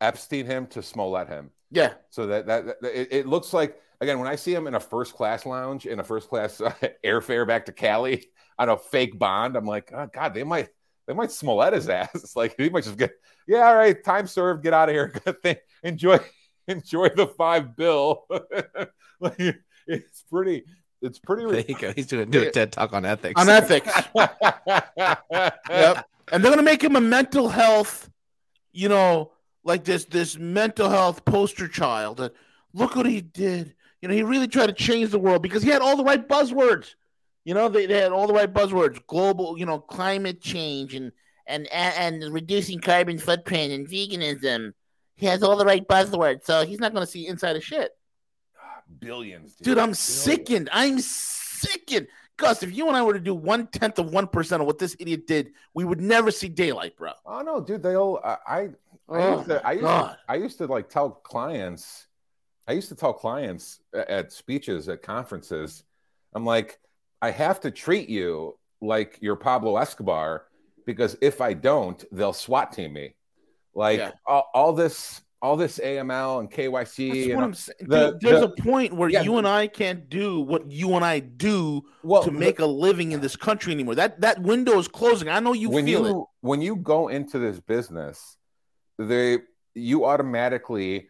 [0.00, 1.50] Epstein him to Smollett him.
[1.72, 4.76] yeah, So that that, that- it, it looks like again when I see him in
[4.76, 6.72] a first class lounge in a first class uh,
[7.04, 8.24] airfare back to Cali
[8.56, 10.68] on a fake bond, I'm like, oh god, they might
[11.08, 12.10] they might Smollett his ass.
[12.14, 13.10] It's like he might just get
[13.48, 15.08] yeah, all right, time served, get out of here.
[15.24, 15.56] Good thing.
[15.82, 16.20] Enjoy
[16.68, 18.26] enjoy the five bill.
[19.20, 19.56] like,
[19.88, 20.62] it's pretty.
[21.02, 21.50] It's pretty.
[21.50, 21.92] There you go.
[21.94, 23.40] He's doing do a TED talk on ethics.
[23.40, 23.90] on ethics.
[24.14, 24.86] yep.
[25.68, 26.06] yep.
[26.32, 28.09] And they're gonna make him a mental health,
[28.72, 29.32] you know,
[29.64, 32.20] like this this mental health poster child.
[32.20, 32.30] And
[32.72, 33.74] look what he did.
[34.00, 36.26] You know, he really tried to change the world because he had all the right
[36.26, 36.94] buzzwords.
[37.44, 41.12] You know, they, they had all the right buzzwords: global, you know, climate change and
[41.46, 44.72] and and, reducing carbon footprint and veganism.
[45.16, 47.90] He has all the right buzzwords, so he's not gonna see inside of shit.
[48.58, 49.64] Ah, billions, dude.
[49.64, 49.98] Dude, I'm Billions.
[49.98, 50.70] sickened.
[50.72, 52.06] I'm sickened.
[52.40, 54.78] Gus, if you and I were to do one tenth of one percent of what
[54.78, 57.12] this idiot did, we would never see daylight, bro.
[57.24, 57.82] Oh no, dude.
[57.82, 58.36] they all I.
[58.46, 58.68] I, I
[59.08, 59.66] Oh, used to.
[59.66, 62.06] I used to, I used to like tell clients.
[62.66, 65.82] I used to tell clients at speeches at conferences.
[66.34, 66.78] I'm like,
[67.20, 70.46] I have to treat you like you're Pablo Escobar
[70.86, 73.14] because if I don't, they'll SWAT team me.
[73.74, 74.12] Like Yeah.
[74.26, 77.08] all, all this, all this AML and KYC.
[77.08, 77.76] That's and what I'm saying.
[77.88, 79.22] the- there's the- a point where Yeah.
[79.22, 83.12] you and I can't do what you and I do well, to make a living
[83.12, 83.94] in this country anymore.
[83.94, 85.28] That that window is closing.
[85.28, 86.26] I know you when feel you it.
[86.42, 88.36] when you go into this business,
[88.98, 89.38] they
[89.74, 91.08] you automatically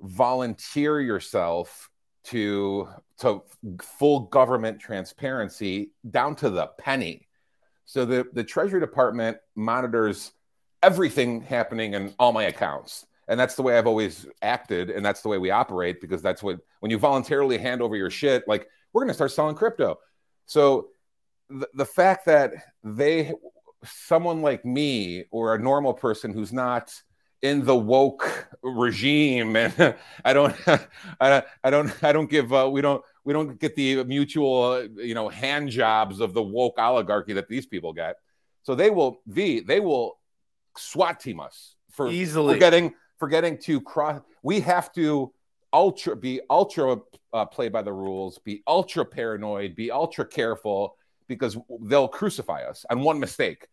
[0.00, 1.90] volunteer yourself
[2.24, 3.42] to to
[3.82, 7.28] full government transparency down to the penny.
[7.84, 10.32] So the the Treasury Department monitors
[10.82, 13.06] everything happening in all my accounts.
[13.28, 16.42] And that's the way I've always acted and that's the way we operate because that's
[16.42, 19.98] what when you voluntarily hand over your shit like we're going to start selling crypto.
[20.46, 20.88] So
[21.50, 22.52] the, the fact that
[22.84, 23.32] they
[23.84, 26.92] someone like me or a normal person who's not
[27.42, 30.56] in the woke regime, and I don't,
[31.20, 32.52] I, I don't, I don't give.
[32.52, 36.42] Uh, we don't, we don't get the mutual, uh, you know, hand jobs of the
[36.42, 38.16] woke oligarchy that these people get.
[38.62, 40.18] So they will, V, they will
[40.76, 42.54] SWAT team us for Easily.
[42.54, 44.20] for getting for getting to cross.
[44.42, 45.32] We have to
[45.72, 46.98] ultra be ultra
[47.32, 50.96] uh, play by the rules, be ultra paranoid, be ultra careful
[51.28, 53.66] because they'll crucify us on one mistake.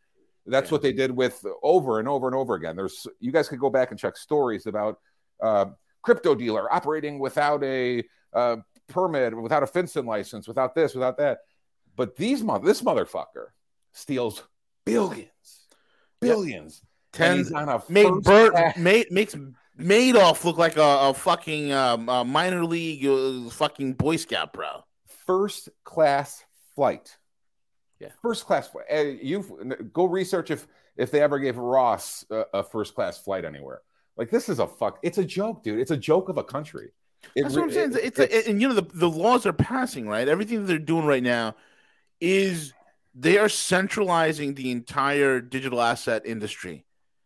[0.45, 0.73] That's Yeah.
[0.75, 2.75] what they did with over and over and over again.
[2.75, 4.99] There's you guys could go back and check stories about
[5.41, 5.67] uh,
[6.01, 8.03] crypto dealer operating without a
[8.33, 11.39] uh, permit, without a FinCEN license, without this, without that.
[11.95, 13.47] But these mother, this motherfucker
[13.93, 14.43] steals
[14.85, 15.67] billions,
[16.19, 16.81] billions.
[17.13, 19.35] Tens he's on a made first Bert made, makes
[19.79, 24.83] Madoff look like a, a fucking um, a minor league uh, fucking Boy Scout, bro.
[25.25, 26.43] first class
[26.75, 27.17] flight.
[27.99, 28.09] Yeah.
[28.21, 28.67] first class.
[28.67, 28.85] flight.
[28.91, 33.45] Uh, you go research if if they ever gave Ross a, a first class flight
[33.45, 33.81] anywhere.
[34.17, 34.99] Like this is a fuck.
[35.03, 35.79] It's a joke, dude.
[35.79, 36.91] It's a joke of a country.
[37.35, 37.93] It That's what I'm saying.
[37.93, 40.27] it- It's, a, and you know the the laws are passing right.
[40.27, 41.55] Everything that they're doing right now
[42.19, 42.73] is
[43.15, 46.85] they are centralizing the entire digital asset industry.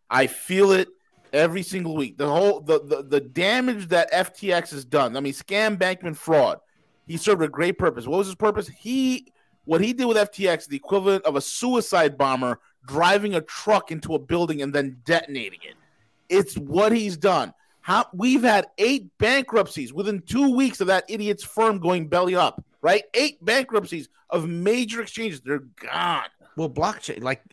[0.09, 0.89] I feel it
[1.33, 2.17] every single week.
[2.17, 5.15] The whole the the, the damage that FTX has done.
[5.17, 6.59] I mean, scam, bankman, fraud.
[7.05, 8.05] He served a great purpose.
[8.05, 8.67] What was his purpose?
[8.67, 9.31] He
[9.65, 14.15] what he did with FTX, the equivalent of a suicide bomber driving a truck into
[14.15, 15.75] a building and then detonating it.
[16.29, 17.53] It's what he's done.
[17.81, 22.63] How we've had eight bankruptcies within two weeks of that idiot's firm going belly up,
[22.81, 23.03] right?
[23.13, 25.41] Eight bankruptcies of major exchanges.
[25.41, 26.25] They're gone.
[26.57, 27.43] Well, blockchain, like,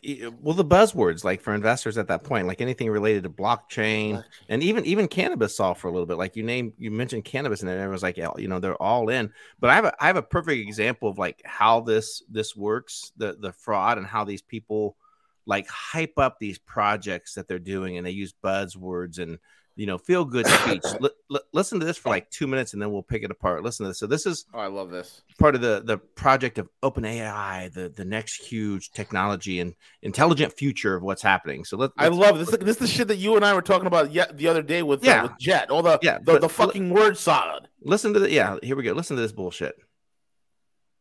[0.40, 4.62] well, the buzzwords, like for investors at that point, like anything related to blockchain, and
[4.62, 6.16] even even cannabis saw for a little bit.
[6.16, 9.10] Like you name, you mentioned cannabis, and then everyone's like, yeah, you know, they're all
[9.10, 9.30] in.
[9.60, 13.12] But I have a I have a perfect example of like how this this works,
[13.18, 14.96] the the fraud, and how these people
[15.44, 19.38] like hype up these projects that they're doing, and they use buzzwords and
[19.76, 20.82] you know feel good speech.
[21.00, 23.62] Li- li- listen to this for like two minutes, and then we'll pick it apart.
[23.62, 23.98] Listen to this.
[23.98, 25.22] So this is Oh, I love this.
[25.38, 30.94] part of the the project of OpenAI, the the next huge technology and intelligent future
[30.94, 31.64] of what's happening.
[31.64, 32.50] So let, I let's- love this.
[32.50, 34.82] This is the shit that you and I were talking about yet the other day
[34.82, 35.22] with uh, Yeah.
[35.24, 35.70] with Jet.
[35.70, 37.68] All the Yeah, the, the fucking word solid.
[37.82, 38.56] listen to the yeah.
[38.62, 38.92] Here we go.
[38.92, 39.74] Listen to this bullshit.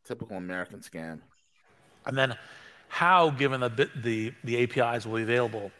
[0.05, 1.19] Typical American scam.
[2.05, 2.35] And then
[2.89, 5.71] how, given the bit- the the APIs will be available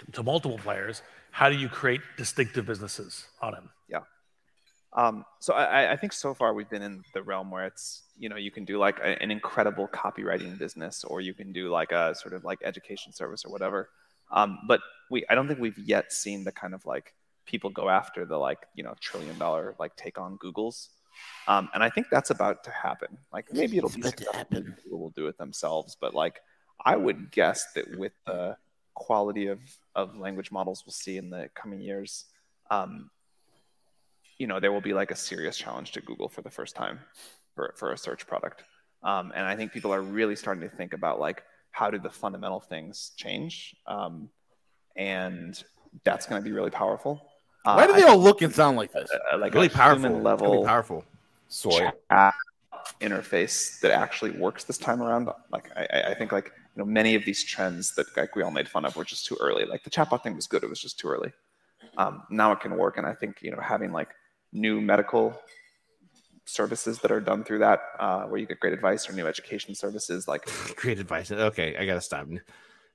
[0.00, 1.00] to, to multiple players,
[1.32, 3.70] how do you create distinctive businesses on them?
[4.94, 8.28] Um, so I, I think so far we've been in the realm where it's you
[8.28, 11.92] know you can do like a, an incredible copywriting business, or you can do like
[11.92, 13.88] a sort of like education service or whatever.
[14.30, 17.14] Um, but we I don't think we've yet seen the kind of like
[17.46, 20.90] people go after the like you know trillion dollar like take on Google's.
[21.48, 23.16] Um, and I think that's about to happen.
[23.32, 24.76] Like maybe it'll It's be about to successful, happen.
[24.84, 26.40] Google will do it themselves, but like
[26.84, 28.56] I would guess that with the
[28.94, 29.60] quality of
[29.94, 32.26] of language models we'll see in the coming years,
[32.70, 33.10] um,
[34.38, 36.98] you know, there will be like a serious challenge to Google for the first time
[37.54, 38.64] for, for a search product.
[39.02, 42.10] Um, and I think people are really starting to think about like how do the
[42.10, 44.28] fundamental things change, um,
[44.96, 45.62] and
[46.04, 47.20] that's going to be really powerful.
[47.64, 49.08] Uh, Why do they all look and sound like this?
[49.32, 50.02] Uh, like Really a powerful.
[50.02, 50.48] human Level.
[50.50, 51.04] level powerful.
[51.48, 51.90] soy.
[53.00, 55.28] interface that actually works this time around.
[55.50, 58.42] Like I, I- I think like you know many of these trends that like we
[58.42, 59.64] all made fun of were just too early.
[59.64, 61.32] Like the chatbot thing was good, it was just too early.
[61.96, 64.08] Um, now it can work, and I think you know having like
[64.52, 65.38] new medical
[66.44, 69.74] services that are done through that, uh, where you get great advice, or new education
[69.74, 71.30] services, like Great advice.
[71.30, 72.26] Okay, I gotta stop.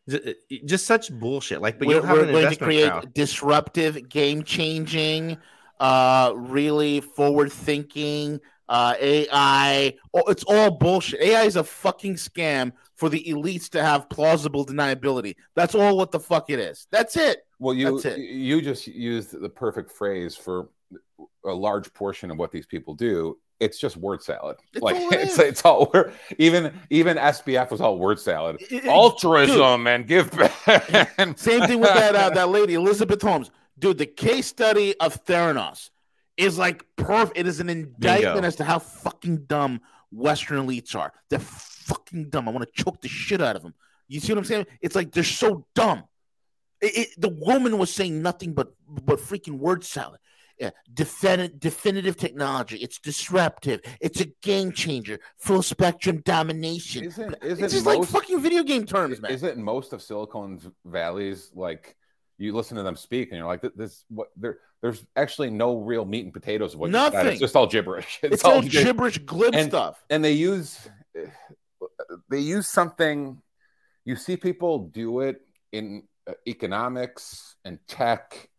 [0.09, 0.35] Just,
[0.65, 1.61] just such bullshit.
[1.61, 3.13] Like, but we're don't have we're an going to create crowd.
[3.13, 5.37] disruptive, game changing,
[5.79, 9.95] uh, really forward thinking uh, AI.
[10.13, 11.21] Oh, it's all bullshit.
[11.21, 15.35] AI is a fucking scam for the elites to have plausible deniability.
[15.55, 16.87] That's all what the fuck it is.
[16.91, 17.45] That's it.
[17.59, 18.19] Well, you That's it.
[18.19, 20.69] you just used the perfect phrase for
[21.45, 23.37] a large portion of what these people do.
[23.59, 24.57] It's just word salad.
[24.73, 25.91] It's like all it it's it's all.
[26.37, 28.57] Even even SBF was all word salad.
[28.69, 31.09] It- Altruism and give back.
[31.39, 33.49] Same thing with that uh, that lady Elizabeth Holmes,
[33.79, 33.97] dude.
[33.97, 35.89] The case study of Theranos
[36.37, 37.37] is like perfect.
[37.37, 38.47] It is an indictment Bingo.
[38.47, 41.11] as to how fucking dumb Western elites are.
[41.29, 42.47] They're fucking dumb.
[42.47, 43.73] I want to choke the shit out of them.
[44.07, 44.67] You see what I'm saying?
[44.81, 46.03] It's like they're so dumb.
[46.81, 50.19] It, it- the woman was saying nothing but but freaking word salad.
[50.59, 52.77] Yeah, definitive, definitive technology.
[52.77, 53.79] It's disruptive.
[54.01, 55.19] It's a game changer.
[55.37, 57.03] Full spectrum domination.
[57.05, 59.29] Isn't it's isn't just like fucking video game terms, man.
[59.31, 61.95] isn't most of Silicon Valley's like
[62.37, 66.05] you listen to them speak and you're like this what there there's actually no real
[66.05, 66.91] meat and potatoes of what.
[66.91, 67.27] Nothing.
[67.27, 68.19] It's just all gibberish.
[68.23, 70.03] it's, all gib- gibberish, glib and- stuff.
[70.09, 70.87] and they use
[72.29, 73.41] they use something
[74.05, 75.41] you see people do it
[75.73, 78.49] in uh, economics and tech,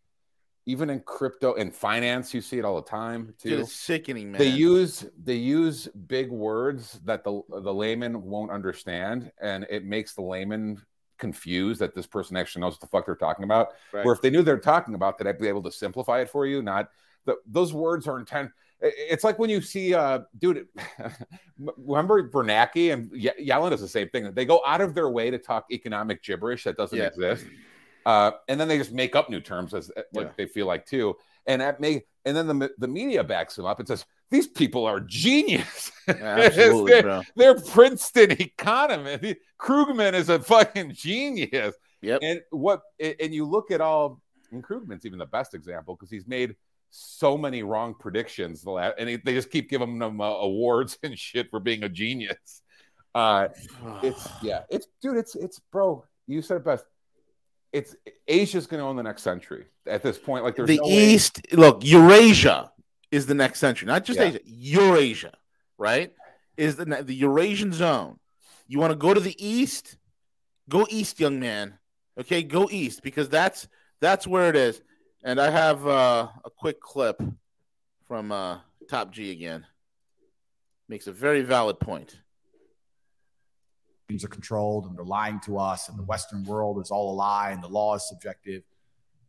[0.66, 3.50] even in crypto and finance, you see it all the time too.
[3.50, 4.38] Dude, it's sickening, man.
[4.38, 10.14] they use they use big words that the the layman won't understand, and it makes
[10.14, 10.82] the layman
[11.18, 13.68] confused that this person actually knows what the fuck they're talking about.
[13.92, 14.04] Right.
[14.04, 16.46] Where if they knew they're talking about, that I'd be able to simplify it for
[16.46, 16.62] you.
[16.62, 16.88] Not
[17.24, 18.50] the, those words are intent.
[18.80, 20.68] It's like when you see, uh, dude.
[21.76, 24.32] remember Bernanke and Ye- Yellen is the same thing.
[24.32, 27.06] They go out of their way to talk economic gibberish that doesn't Yeah.
[27.06, 27.46] exist,
[28.06, 30.32] uh, and then they just make up new terms as like Yeah.
[30.36, 31.16] they feel like too.
[31.48, 34.84] And that may, and then the the media backs him up and says these people
[34.86, 35.90] are genius.
[36.08, 37.22] Absolutely, they're, bro.
[37.34, 39.40] they're Princeton economists.
[39.58, 41.74] Krugman is a fucking genius.
[42.02, 42.20] Yep.
[42.22, 44.20] And what and you look at all
[44.52, 46.54] and Krugman's even the best example because he's made
[46.90, 51.18] so many wrong predictions the last, and they just keep giving him uh, awards and
[51.18, 52.62] shit for being a genius.
[53.14, 53.48] Uh,
[54.02, 56.04] it's yeah, it's dude, it's it's bro.
[56.26, 56.84] You said it best.
[57.72, 57.94] It's
[58.26, 60.44] Asia's going to own the next century at this point.
[60.44, 62.72] Like there's the no way- East, look, Eurasia
[63.10, 64.26] is the next century, not just Yeah.
[64.26, 64.40] Asia.
[64.44, 65.32] Eurasia,
[65.76, 66.12] right?
[66.56, 68.18] Is the the Eurasian zone.
[68.66, 69.96] You want to go to the East?
[70.68, 71.78] Go East, young man.
[72.18, 73.68] Okay, go East because that's
[74.00, 74.80] that's where it is.
[75.24, 77.20] And I have uh, a quick clip
[78.06, 78.58] from uh,
[78.88, 79.66] Top G again.
[80.88, 82.18] Makes a very valid point.
[84.24, 86.08] Are controlled and they're lying to us and the mm-hmm.
[86.08, 88.62] western world is all a lie and the law is subjective.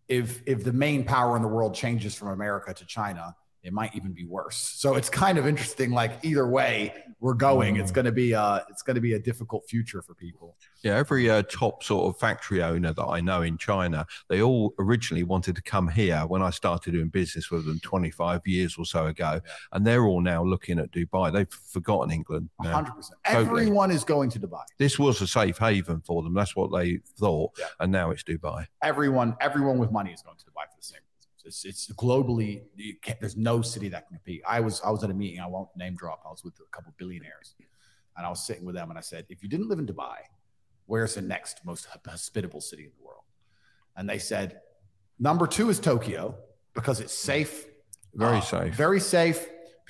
[0.08, 3.94] If if the main power in the world changes from america to china it might
[3.96, 8.06] even be worse so it's kind of interesting like either way we're going it's going
[8.06, 11.44] to be uh it's going to be a difficult future for people Yeah, every uh,
[11.44, 15.62] top sort of factory owner that I know in China, they all originally wanted to
[15.62, 19.42] come here when I started doing business with them 25 years or so ago.
[19.74, 21.34] And they're all now looking at Dubai.
[21.34, 22.50] They've forgotten England.
[22.64, 22.82] now.
[22.82, 26.34] 100% everyone is going to dubai This was a safe haven for them.
[26.34, 27.52] That's what they thought.
[27.60, 27.66] Yeah.
[27.82, 28.68] And now it's Dubai.
[28.82, 31.02] everyone everyone with money is going to dubai for the same
[31.50, 35.02] it's, it's globally you can't, there's no city that can compete i was i was
[35.06, 37.48] at a meeting i won't name drop i was with a couple billionaires
[38.16, 40.18] and i was sitting with them and i said if you didn't live in dubai
[40.92, 43.26] where's the next most hospitable city in the world
[43.98, 44.48] and they said
[45.30, 46.24] number two is tokyo
[46.80, 47.54] because it's safe
[48.26, 48.72] Very uh, safe.
[48.86, 49.40] very safe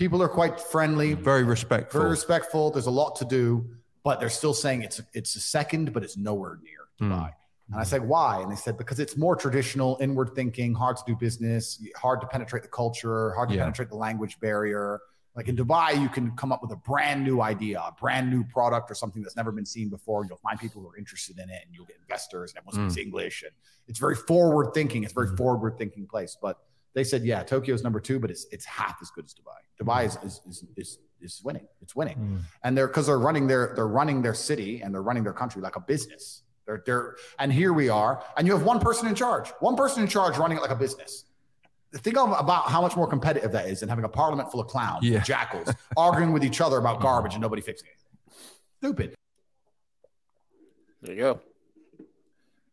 [0.02, 2.00] people are quite friendly Very respectful.
[2.00, 2.64] very respectful.
[2.74, 3.46] There's a lot to do,
[4.08, 7.12] but they're still saying it's it's a second, but it's nowhere near Hmm.
[7.12, 7.30] Dubai.
[7.72, 8.42] And I said, why?
[8.42, 12.28] And they said because it's more traditional, inward thinking, hard to do business, hard to
[12.28, 13.64] penetrate the culture, hard to Yeah.
[13.64, 15.00] penetrate the language barrier.
[15.36, 18.44] Like in Dubai, you can come up with a brand new idea, a brand new
[18.44, 20.26] product, or something that's never been seen before.
[20.26, 22.52] You'll find people who are interested in it, and you'll get investors.
[22.52, 22.92] And everyone hmm.
[22.92, 23.52] speaks English, and
[23.88, 25.04] it's very forward thinking.
[25.04, 25.36] It's a very hmm.
[25.36, 26.36] forward thinking place.
[26.42, 26.58] But
[26.94, 29.60] they said, yeah, Tokyo's number two, but it's it's half as good as Dubai.
[29.82, 31.68] Dubai is is is is, is winning.
[31.82, 32.38] It's winning, hmm.
[32.64, 35.62] and they're because they're running their they're running their city and they're running their country
[35.62, 36.42] like a business.
[36.70, 40.04] They're they're and here we are, and you have one person in charge, one person
[40.04, 41.26] in charge running it like a business.
[41.96, 44.68] Think of about how much more competitive that is than having a parliament full of
[44.68, 45.22] clowns, Yeah.
[45.22, 48.34] jackals, arguing with each other about garbage and nobody fixing it.
[48.78, 49.16] Stupid.
[51.02, 51.40] There you go.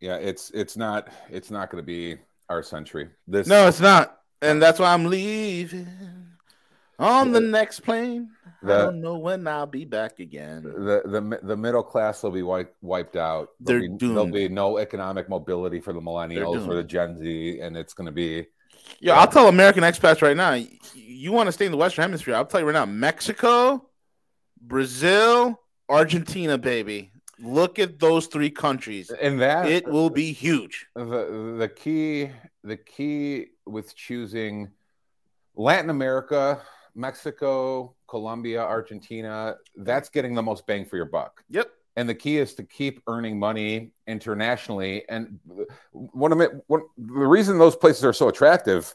[0.01, 2.19] yeah, it's it's not it's not going to be
[2.51, 3.09] our century.
[3.27, 5.89] This No, it's not, and that's why I'm leaving
[6.99, 8.29] on the next plane.
[8.75, 10.63] I don't know when I'll be back again.
[10.63, 13.51] the the the middle class will be wiped wiped out.
[13.61, 17.61] They're There'll be, there'll be no economic mobility for the millennials or the Gen Z,
[17.61, 18.47] and it's going to be
[19.01, 20.51] Yeah, I'll tell American expats right now.
[20.53, 22.35] y- You want to stay in the Western Hemisphere?
[22.35, 23.89] I'll tell you right now: Mexico,
[24.61, 27.13] Brazil, Argentina, baby.
[27.39, 29.11] Look at those three countries.
[29.11, 30.87] and that It will be huge.
[30.95, 32.31] the the key
[32.65, 34.71] the key with choosing
[35.55, 36.63] Latin America,
[36.95, 41.43] Mexico, Colombia, Argentina, that's getting the most bang for your buck.
[41.51, 41.71] Yep.
[41.97, 45.09] And the key is to keep earning money internationally.
[45.09, 45.39] And
[45.93, 48.95] one of my, one, the reason those places are so attractive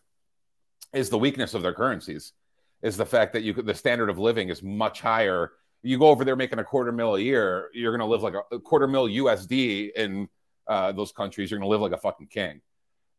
[0.94, 2.34] is the weakness of their currencies.
[2.82, 5.52] Is the fact that you the standard of living is much higher.
[5.84, 8.34] You go over there making a quarter mil a year, you're going to live like
[8.34, 10.28] a, a quarter mil USD in
[10.68, 11.52] uh, those countries.
[11.52, 12.62] You're going to live like a fucking king,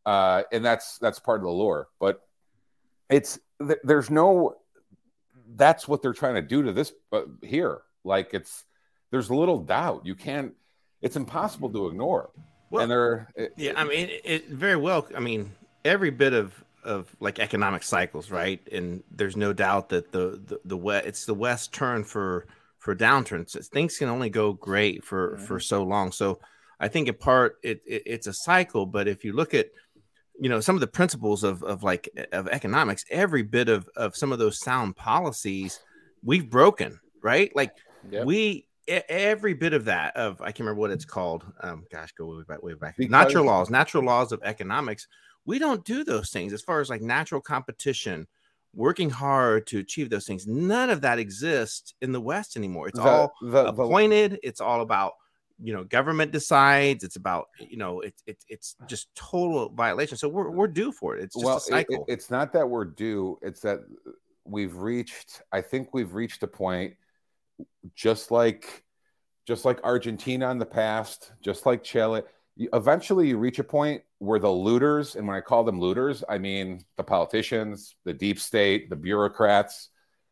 [0.04, 1.86] uh, and that's that's part of the lure.
[2.00, 2.22] But
[3.08, 4.56] it's th- there's no.
[5.56, 7.82] That's what they're trying to do to this uh, here.
[8.04, 8.64] Like it's
[9.10, 10.06] there's little doubt.
[10.06, 10.54] You can't.
[11.00, 12.30] It's impossible to ignore.
[12.70, 15.06] Well, and they're it- Yeah, I mean, it, it very well.
[15.16, 15.52] I mean,
[15.84, 16.52] every bit of
[16.84, 18.60] of like economic cycles, right?
[18.72, 22.46] And there's no doubt that the the, the west it's the West turn for
[22.78, 23.56] for downturns.
[23.68, 26.10] Things can only go great for for so long.
[26.12, 26.40] So
[26.80, 28.86] I think in part it, it it's a cycle.
[28.86, 29.68] But if you look at
[30.42, 34.16] you know some of the principles of of like of economics, every bit of of
[34.16, 35.78] some of those sound policies
[36.24, 37.54] we've broken, right?
[37.54, 37.70] Like
[38.10, 38.26] Yep.
[38.26, 41.44] we every bit of that of I can't remember what it's called.
[41.60, 42.96] Um, gosh, go way back, way back.
[42.96, 45.06] Because- natural laws, natural laws of economics.
[45.44, 48.26] We don't do those things as far as like natural competition,
[48.74, 50.46] working hard to achieve those things.
[50.48, 52.88] None of that exists in the West anymore.
[52.88, 54.40] It's The- all the- the- appointed.
[54.42, 55.12] It's all about
[55.62, 57.04] you know government decides.
[57.04, 60.16] It's about you know it's it's it's just total violation.
[60.16, 61.24] So we're we're due for it.
[61.24, 62.04] It's just well, a cycle.
[62.06, 63.38] it- it's not that we're due.
[63.42, 63.80] It's that
[64.44, 65.42] we've reached.
[65.52, 66.94] I think we've reached a point,
[67.94, 68.84] just like,
[69.46, 72.22] just like Argentina in the past, just like Chile.
[72.72, 76.38] Eventually, you reach a point where the looters, and when I call them looters, I
[76.38, 79.88] mean the politicians, the deep state, the bureaucrats.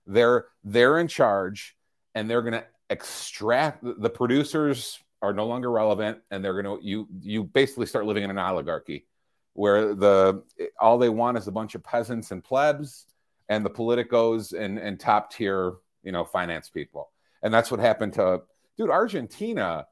[0.07, 1.77] They're they're in charge,
[2.15, 6.85] and they're going to extract the producers are no longer relevant, and they're going to
[6.87, 9.07] you you basically start living in an oligarchy
[9.55, 10.43] where the
[10.81, 13.07] all they want is a bunch of peasants and plebs
[13.49, 17.11] and the politicos and and top tier you know finance people.
[17.43, 18.43] And that's what happened to
[18.77, 19.87] dude argentina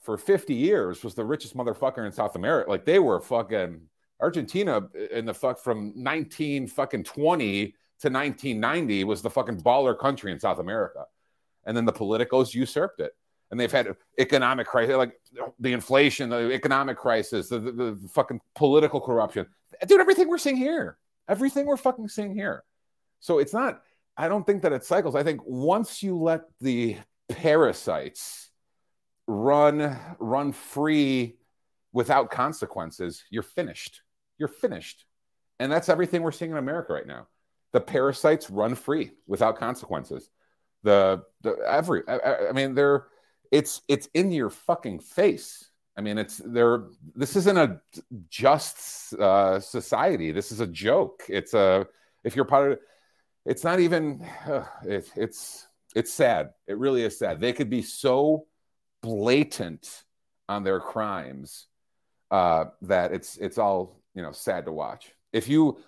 [0.00, 3.80] for 50 years was the richest motherfucker in south america like they were fucking
[4.20, 10.32] argentina in the fuck from 19 fucking 20 to 1990 was the fucking baller country
[10.32, 11.04] in south america.
[11.64, 13.12] And then the politicos usurped it
[13.50, 15.20] and they've had economic crisis, like
[15.60, 19.46] the inflation, the economic crisis, the, the, the fucking political corruption.
[19.86, 22.64] Dude, everything we're seeing here, everything we're fucking seeing here.
[23.20, 23.82] So it's not.
[24.16, 25.14] I don't think that it cycles.
[25.14, 26.96] I think once you let the
[27.28, 28.50] parasites
[29.26, 31.36] run run free
[31.92, 34.02] without consequences, you're finished.
[34.38, 35.04] You're finished,
[35.58, 37.26] and that's everything we're seeing in America right now.
[37.72, 40.30] The parasites run free without consequences.
[40.82, 42.02] The the every.
[42.08, 43.06] I, I- I mean, they're
[43.52, 45.70] it's it's in your fucking face.
[45.96, 46.84] I mean, it's there.
[47.14, 47.80] This isn't a
[48.28, 50.30] just uh, society.
[50.30, 51.24] This is a joke.
[51.28, 51.86] It's a
[52.24, 52.78] if you're part of.
[53.44, 54.26] It's not even.
[54.46, 56.50] Uh, it, it's it's sad.
[56.66, 57.40] It really is sad.
[57.40, 58.46] They could be so
[59.02, 60.04] blatant
[60.48, 61.66] on their crimes
[62.30, 65.12] uh, that it's it's all you know sad to watch.
[65.32, 65.78] If you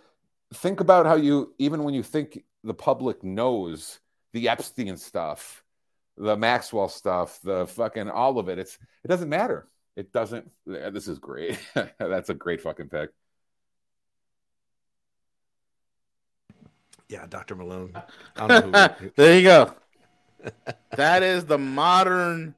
[0.54, 3.98] think about how you even when you think the public knows
[4.32, 5.62] the Epstein stuff
[6.18, 8.58] the Maxwell stuff, the fucking all of it.
[8.58, 9.68] It's it doesn't matter.
[9.96, 10.50] It doesn't.
[10.66, 11.58] This is great.
[11.98, 13.10] That's a great fucking pick.
[17.08, 17.54] yeah, Dr.
[17.54, 17.92] Malone.
[18.36, 19.74] I don't know who, there you go.
[20.96, 22.54] that is the modern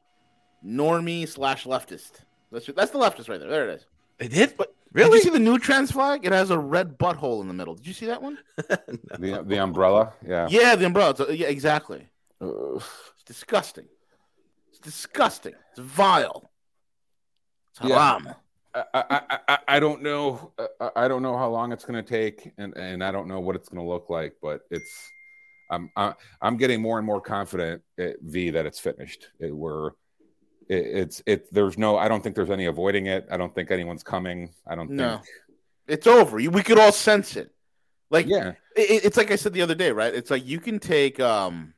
[0.65, 2.13] normie slash leftist.
[2.53, 3.49] That's that's the leftist right there.
[3.49, 3.87] There it is.
[4.19, 4.57] They did?
[4.57, 5.19] But really?
[5.19, 6.25] Did you see the new trans flag?
[6.25, 7.75] It has a red butthole in the middle.
[7.75, 8.39] Did you see that one?
[8.57, 10.13] The the umbrella.
[10.27, 10.49] Yeah.
[10.51, 11.11] Yeah, the umbrella.
[11.11, 12.09] It's- yeah, exactly.
[12.41, 12.83] Ugh.
[13.31, 13.87] Disgusting.
[14.71, 15.53] It's disgusting.
[15.71, 16.51] It's vile.
[17.71, 18.19] It's Yeah.
[18.19, 18.35] haram.
[18.75, 20.53] I, I, I, I don't know.
[20.81, 23.39] I, I don't know how long it's going to take, and, and I don't know
[23.39, 24.35] what it's going to look like.
[24.43, 24.93] But it's,
[25.71, 29.29] I'm I, I'm getting more and more confident at V that it's finished.
[29.39, 29.91] It, we're,
[30.69, 31.55] it, it's it.
[31.55, 31.97] There's no.
[31.99, 33.29] I don't think there's any avoiding it.
[33.31, 34.51] I don't think anyone's coming.
[34.67, 35.19] I don't No.
[35.19, 35.27] think.
[35.87, 36.39] It's over.
[36.39, 37.53] We could all sense it.
[38.11, 38.55] Like Yeah.
[38.75, 40.13] it, it's like I said the other day, right?
[40.13, 41.75] It's like you can take um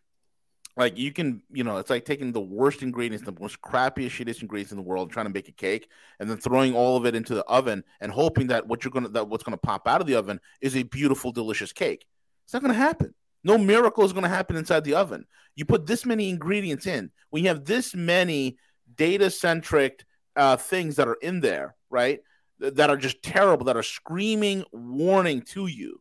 [0.76, 4.40] like you can, you know, it's like taking the worst ingredients, the most crappiest, shittiest
[4.42, 7.14] ingredients in the world, trying to make a cake, and then throwing all of it
[7.14, 10.06] into the oven and hoping that what you're gonna that what's gonna pop out of
[10.06, 12.06] the oven is a beautiful, delicious cake.
[12.44, 13.14] It's not gonna happen.
[13.44, 15.26] No miracle is gonna happen inside the oven.
[15.56, 18.56] You put this many ingredients in, when you have this many
[18.96, 20.04] data centric
[20.36, 22.20] uh, things that are in there, right?
[22.60, 26.00] th- That are just terrible, that are screaming warning to you,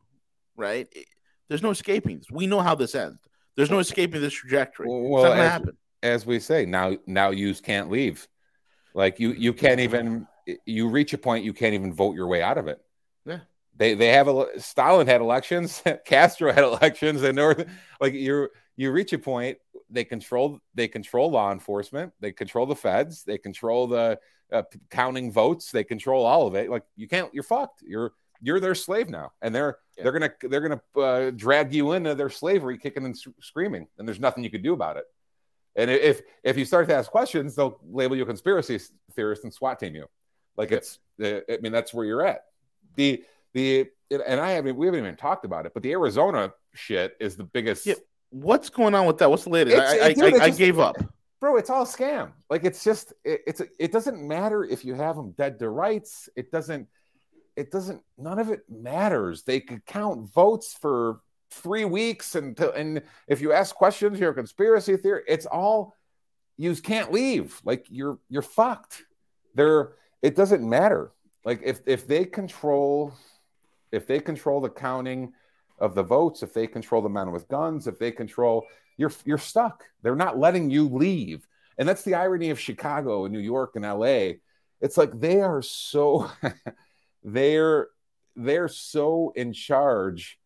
[0.56, 0.88] right?
[0.94, 1.08] It-
[1.50, 2.32] there's no escaping this.
[2.32, 3.20] We know how this ends.
[3.56, 4.88] There's no escaping this trajectory.
[4.90, 5.62] Well, as-
[6.04, 8.28] as we say now now you can't leave.
[8.94, 10.28] Like you you can't even
[10.66, 12.82] you reach a point you can't even vote your way out of it.
[13.26, 13.40] Yeah.
[13.76, 17.66] they they have a stalin had elections castro had elections and north
[18.02, 19.60] like you you reach a point
[19.92, 24.20] they control they control law enforcement they control the feds they control the
[24.52, 26.70] uh, counting votes they control all of it.
[26.70, 27.84] Like you can't you're fucked.
[27.84, 28.12] You're
[28.42, 30.04] you're their slave now and they're Yeah.
[30.04, 34.20] they're gonna they're gonna uh, drag you into their slavery kicking and screaming and there's
[34.20, 35.06] nothing you can do about it
[35.76, 38.78] and if if you start to ask questions, they'll label you a conspiracy
[39.16, 40.06] theorist and SWAT team you.
[40.58, 42.42] Like it's, uh, I mean, that's where you're at.
[42.98, 43.24] The
[43.54, 47.38] the and I haven't we haven't even talked about it, but the Arizona shit is
[47.38, 47.86] the biggest.
[47.86, 47.94] Yeah.
[48.32, 49.30] What's going on with that?
[49.30, 49.78] What's the latest?
[49.78, 50.98] It's- I, I, dude, I, it's I just- gave up.
[51.40, 52.34] Bro, it's all scam.
[52.50, 56.28] Like it's just it, it's it doesn't matter if you have them dead to rights.
[56.36, 56.90] It doesn't
[57.62, 59.44] it doesn't none of it matters.
[59.44, 64.34] They could count votes for three weeks and and if you ask questions, you're a
[64.34, 65.22] conspiracy theory.
[65.28, 65.96] It's all
[66.58, 67.62] you can't leave.
[67.64, 69.04] Like you're you're fucked.
[69.54, 69.94] They're
[70.24, 71.12] it doesn't matter.
[71.46, 73.14] Like if if they control
[73.92, 75.34] if they control the counting
[75.78, 78.66] of the votes, if they control the men with guns, if they control
[78.98, 79.84] you're you're stuck.
[80.02, 81.48] They're not letting you leave.
[81.78, 84.40] And that's the irony of Chicago and New York and LA.
[84.82, 86.30] It's like they are so
[87.24, 87.88] they're
[88.36, 90.40] they're so in charge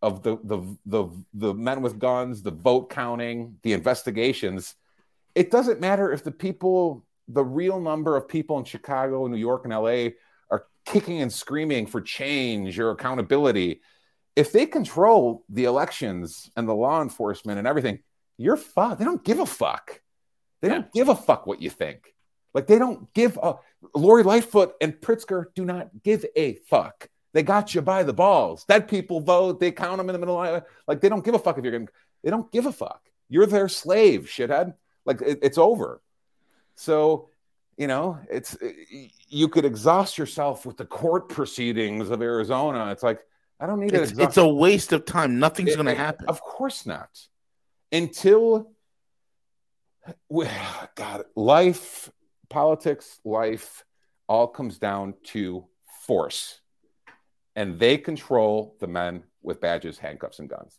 [0.00, 4.74] of the the the the men with guns, the vote counting, the investigations.
[5.34, 9.64] It doesn't matter if the people, the real number of people in Chicago, New York,
[9.64, 10.10] and LA
[10.50, 13.80] are kicking and screaming for change or accountability.
[14.34, 18.00] If they control the elections and the law enforcement and everything,
[18.38, 18.98] you're fucked.
[18.98, 20.00] They don't give a fuck.
[20.60, 22.12] They don't give a fuck what you think.
[22.54, 23.54] Like they don't give a
[23.94, 27.08] Lori Lightfoot and Pritzker do not give a fuck.
[27.34, 28.64] They got you by the balls.
[28.64, 29.58] Dead people vote.
[29.58, 30.40] They count them in the middle.
[30.40, 31.88] Of, like they don't give a fuck if you're going.
[32.22, 33.00] They don't give a fuck.
[33.28, 34.74] You're their slave, shithead.
[35.06, 36.00] Like it, it's over.
[36.74, 37.30] So,
[37.76, 38.56] you know, it's
[39.28, 42.90] you could exhaust yourself with the court proceedings of Arizona.
[42.92, 43.20] It's like
[43.58, 44.18] I don't need It's, it.
[44.18, 45.38] it's a waste of time.
[45.38, 46.26] Nothing's going to happen.
[46.26, 47.08] Of course not.
[47.90, 48.70] Until
[50.28, 50.46] we-
[50.96, 52.10] God, life,
[52.52, 53.84] politics, life,
[54.28, 55.64] all comes down to
[56.06, 56.60] force,
[57.56, 60.78] and they control the men with badges, handcuffs, and guns.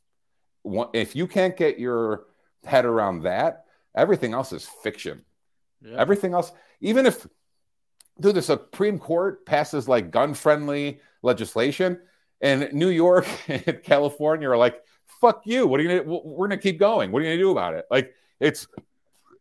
[0.93, 2.25] If you can't get your
[2.63, 3.65] head around that,
[3.97, 5.25] everything else is fiction.
[5.81, 5.97] Yeah.
[5.97, 7.27] Everything else, even if
[8.19, 11.99] dude, the Supreme Court passes like gun-friendly legislation,
[12.39, 14.81] and New York and California are like,
[15.19, 15.67] "Fuck you!
[15.67, 16.19] What are you gonna?
[16.23, 17.11] We're gonna keep going.
[17.11, 18.67] What are you gonna do about it?" Like it's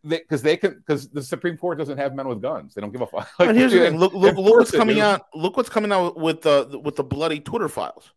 [0.07, 2.75] because they, can because the Supreme Court doesn't have men with guns.
[2.75, 3.29] They don't give a fuck.
[3.39, 3.99] Like, But here's the thing.
[3.99, 5.23] Look, look, look what's coming out.
[5.35, 8.13] Look what's coming out with the with the bloody Twitter files.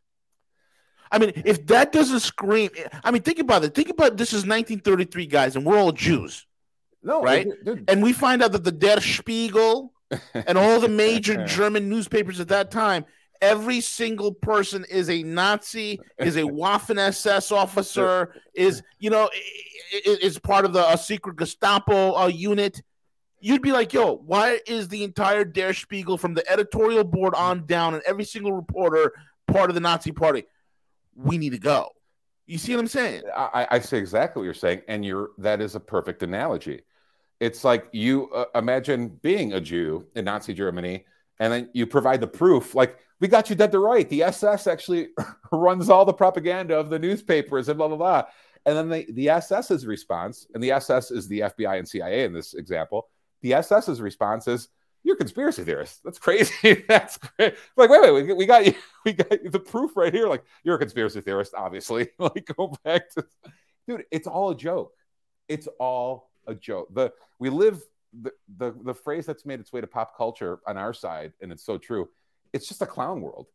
[1.11, 2.71] I mean, if that doesn't scream,
[3.03, 3.75] I mean, think about it.
[3.75, 6.45] Think about this is 1933, guys, and we're all Jews,
[7.03, 7.47] No, right?
[7.87, 9.93] and we find out that the Der Spiegel
[10.33, 13.05] and all the major German newspapers at that time,
[13.41, 19.29] every single person is a Nazi, is a Waffen SS officer, is you know,
[20.05, 22.81] is part of the a secret Gestapo uh, unit.
[23.39, 27.65] You'd be like, yo, why is the entire Der Spiegel from the editorial board on
[27.65, 29.13] down and every single reporter
[29.47, 30.45] part of the Nazi party?
[31.15, 31.89] We need to go.
[32.47, 33.23] You see what I'm saying?
[33.35, 36.81] I, I say exactly what you're saying, and you're that is a perfect analogy.
[37.39, 41.05] It's like you uh, imagine being a Jew in Nazi Germany,
[41.39, 42.75] and then you provide the proof.
[42.75, 44.07] Like we got you dead to right.
[44.09, 45.09] The SS actually
[45.51, 48.23] runs all the propaganda of the newspapers and blah blah blah.
[48.65, 52.33] And then the the SS's response, and the SS is the FBI and CIA in
[52.33, 53.09] this example.
[53.41, 54.69] The SS's response is,
[55.03, 56.01] "You're conspiracy theorist.
[56.03, 56.83] That's crazy.
[56.87, 58.73] That's great." Like, wait, wait, we, we got you.
[59.05, 60.27] We got the proof right here.
[60.27, 62.09] Like, you're a conspiracy theorist, obviously.
[62.17, 63.23] like, go back to,
[63.87, 64.05] dude.
[64.09, 64.93] It's all a joke.
[65.47, 66.91] It's all a joke.
[66.91, 67.83] The we live
[68.21, 71.51] the the the phrase that's made its way to pop culture on our side, and
[71.51, 72.09] it's so true.
[72.53, 73.47] It's just a clown world.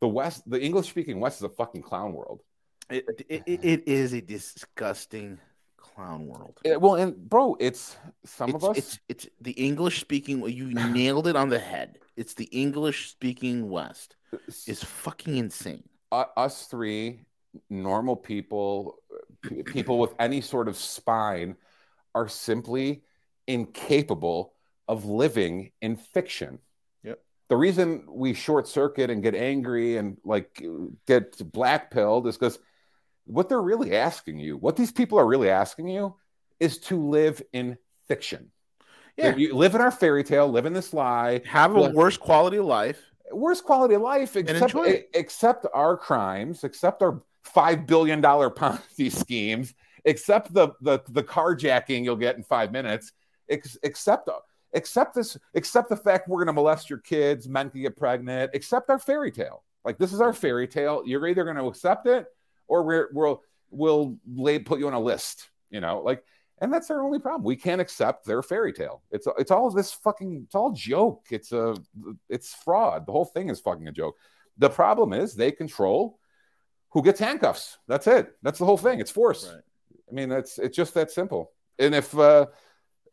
[0.00, 2.42] The West, the English speaking West, is a fucking clown world.
[2.90, 5.38] It, it, it- it is a disgusting
[5.76, 6.58] clown world.
[6.64, 8.76] Yeah, well, and bro, it's some it's, of us.
[8.78, 10.48] It's it's the English speaking.
[10.48, 11.98] You nailed it on the head.
[12.16, 14.16] It's the English speaking West.
[14.66, 15.82] It's fucking insane.
[16.12, 17.20] u- us three
[17.70, 18.98] normal people,
[19.64, 21.56] people with any sort of spine,
[22.14, 23.02] are simply
[23.48, 24.52] incapable
[24.86, 26.60] of living in fiction.
[27.02, 27.18] Yep.
[27.48, 30.62] The reason we short circuit and get angry and like
[31.06, 32.58] get black pilled is because
[33.24, 36.14] what they're really asking you, what these people are really asking you,
[36.60, 37.76] is to live in
[38.06, 38.50] fiction.
[39.16, 39.34] Yeah.
[39.34, 42.66] You live in our fairy tale, live in this lie, Have a worse quality of
[42.66, 43.02] life.
[43.32, 44.74] worst quality of life except,
[45.12, 49.74] except our crimes except our five billion dollar ponzi schemes
[50.04, 53.12] except the, the the carjacking you'll get in five minutes
[53.48, 54.28] ex, except
[54.72, 58.50] except this except the fact we're going to molest your kids men can get pregnant
[58.54, 62.06] accept our fairy tale like this is our fairy tale you're either going to accept
[62.06, 62.26] it
[62.66, 66.22] or we're, we'll we'll lay, put you on a list you know like
[66.60, 67.44] and that's our only problem.
[67.44, 69.02] We can't accept their fairy tale.
[69.10, 71.26] It's it's all this fucking it's all joke.
[71.30, 71.76] It's a
[72.28, 73.06] it's fraud.
[73.06, 74.16] The whole thing is fucking a joke.
[74.58, 76.18] The problem is they control
[76.90, 77.78] who gets handcuffs.
[77.86, 78.34] That's it.
[78.42, 78.98] That's the whole thing.
[78.98, 79.48] It's force.
[79.52, 79.62] Right.
[80.10, 81.52] I mean, it's it's just that simple.
[81.78, 82.46] And if uh,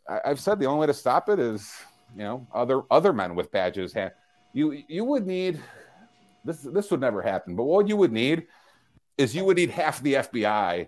[0.07, 1.73] I, I've said the only way to stop it is
[2.15, 3.95] you know other other men with badges.
[4.53, 5.59] You you would need
[6.43, 6.61] this.
[6.61, 7.55] This would never happen.
[7.55, 8.47] But what you would need
[9.17, 10.87] is you would need half the FBI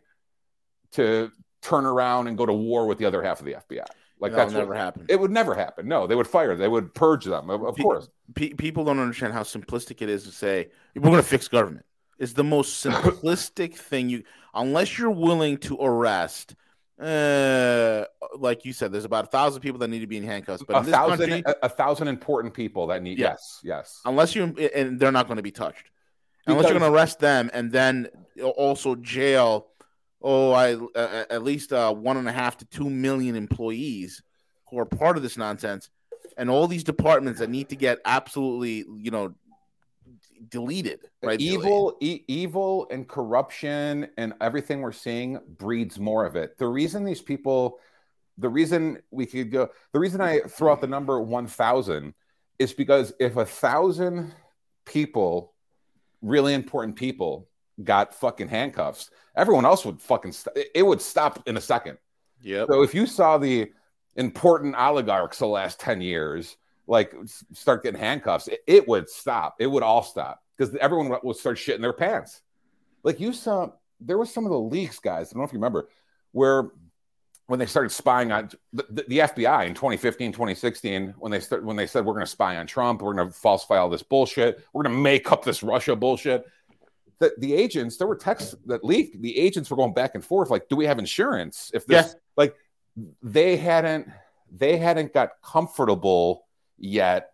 [0.91, 3.85] to turn around and go to war with the other half of the FBI.
[4.19, 5.05] Like That'll that's never what, happen.
[5.09, 5.87] It would never happen.
[5.87, 6.55] No, they would fire.
[6.55, 7.49] They would purge them.
[7.49, 8.09] Of, of Pe- course.
[8.33, 11.85] Pe- people don't understand how simplistic it is to say we're going to fix government.
[12.17, 16.55] It's the most simplistic thing you, unless you're willing to arrest.
[16.99, 18.05] Uh,
[18.37, 20.63] like you said, there's about a thousand people that need to be in handcuffs.
[20.67, 23.19] But A thousand, country, a, a thousand important people that need.
[23.19, 23.29] Yeah.
[23.29, 24.01] Yes, yes.
[24.05, 25.91] unless you and they're not going to be touched
[26.47, 28.07] unless you're going to arrest them and then
[28.55, 29.67] also jail
[30.21, 34.21] oh, I uh, at least uh, one and a half to two million employees
[34.69, 35.89] who are part of this nonsense,
[36.37, 39.33] and all these departments that need to get absolutely, you know,
[40.49, 40.99] deleted.
[41.23, 41.39] Right?
[41.39, 47.03] evil e- evil and corruption and everything we're seeing breeds more of it the reason
[47.03, 47.79] these people
[48.37, 52.13] the reason we could go the reason i throw out the number 1000
[52.59, 54.33] is because if a thousand
[54.85, 55.53] people
[56.21, 57.47] really important people
[57.83, 61.97] got fucking handcuffs everyone else would fucking st- it would stop in a second
[62.41, 62.65] Yeah.
[62.67, 63.71] so if you saw the
[64.15, 66.57] important oligarchs the last 10 years
[66.87, 67.13] like
[67.53, 69.55] start getting handcuffs, it, it would stop.
[69.59, 72.41] It would all stop because everyone would- start shitting their pants.
[73.03, 75.29] Like you saw, there was some of the leaks, guys.
[75.29, 75.89] I don't know if you remember,
[76.31, 76.71] where
[77.47, 81.63] when they started spying on the, the, the FBI in 2015, 2016, when they start
[81.63, 84.03] when they said we're going to spy on Trump, we're going to falsify all this
[84.03, 86.45] bullshit, we're going to make up this Russia bullshit.
[87.19, 89.19] The, the agents, there were texts that leaked.
[89.21, 91.71] The agents were going back and forth, like, do we have insurance?
[91.73, 92.55] If this, like,
[93.23, 94.07] they hadn't,
[94.51, 96.46] they hadn't got comfortable
[96.77, 97.31] yet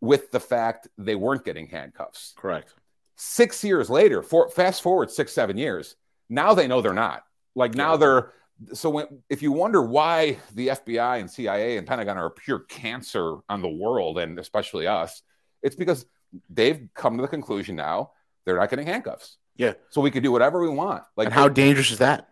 [0.00, 2.34] with the fact they weren't getting handcuffs.
[2.36, 2.74] Correct.
[3.16, 5.96] Six years later, for, fast forward six, seven years,
[6.28, 7.24] now they know they're not.
[7.54, 8.32] Like now they're
[8.72, 12.60] so when if you wonder why the FBI and CIA and Pentagon are a pure
[12.60, 15.22] cancer on the world and especially us,
[15.62, 16.06] it's because
[16.48, 18.12] they've come to the conclusion now
[18.44, 19.36] they're not getting handcuffs.
[19.56, 19.74] Yeah.
[19.90, 21.02] So we could do whatever we want.
[21.16, 22.28] Like and how dangerous is that?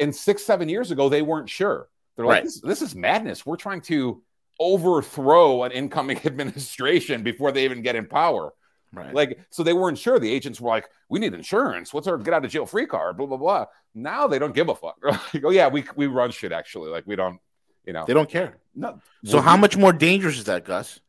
[0.00, 1.88] and six, seven years ago, they weren't sure.
[2.16, 2.44] They're like, Right.
[2.44, 3.44] this, this is madness.
[3.44, 4.22] We're trying to
[4.60, 8.52] overthrow an incoming administration before they even get in power.
[8.92, 9.12] Right.
[9.12, 10.18] Like, so they weren't sure.
[10.20, 11.92] The agents were like, we need insurance.
[11.92, 13.16] What's our get out of jail free card?
[13.16, 13.66] Blah, blah, blah.
[13.94, 14.96] Now they don't give a fuck.
[15.02, 16.90] Like, oh, yeah, we, we run shit actually.
[16.90, 17.40] Like, we don't,
[17.86, 18.04] you know.
[18.06, 18.58] they don't care.
[18.74, 19.00] No.
[19.24, 21.00] So how much more dangerous is that, Gus?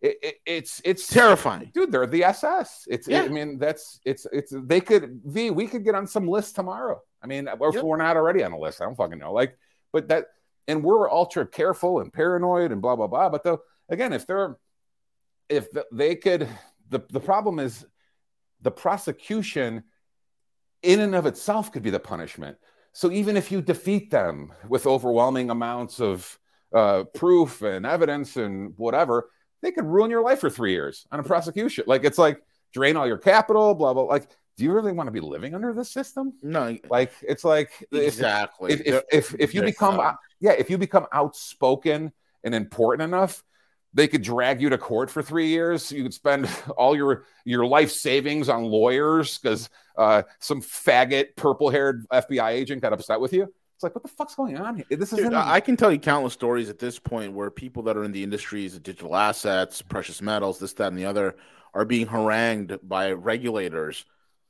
[0.00, 1.70] It, it, it's, it's terrifying.
[1.72, 3.22] dude they're the ss it's Yeah.
[3.22, 7.00] i mean that's it's it's they could v we could get on some list tomorrow
[7.22, 9.56] i mean or if we're not already on a list i don't fucking know like
[9.94, 10.26] but that
[10.68, 14.56] and we're ultra careful and paranoid and blah blah blah but though again if they're
[15.48, 16.48] if they could
[16.88, 17.86] the the problem is
[18.62, 19.84] the prosecution
[20.82, 22.56] in and of itself could be the punishment
[22.92, 26.38] so even if you defeat them with overwhelming amounts of
[26.74, 29.30] uh, proof and evidence and whatever
[29.62, 31.84] they could ruin your life for three years on a prosecution.
[31.86, 32.40] Like it's like
[32.72, 34.04] drain all your capital, blah blah.
[34.04, 36.32] Like, do you really want to be living under this system?
[36.42, 38.72] No, Like, it's like exactly.
[38.72, 40.16] if if if, if you become fun.
[40.40, 43.42] yeah, if you become outspoken and important enough,
[43.92, 45.92] they could drag you to court for three years.
[45.92, 51.70] You could spend all your your life savings on lawyers because uh, some faggot purple
[51.70, 53.52] haired FBI agent got upset with you.
[53.74, 54.76] It's like, what the fuck's going on?
[54.76, 54.86] here?
[54.98, 55.34] This isn't.
[55.34, 58.12] I I can tell you countless stories at this point where people that are in
[58.12, 61.36] the industries of digital assets, precious metals, this, that, and the other,
[61.74, 64.06] are being harangued by regulators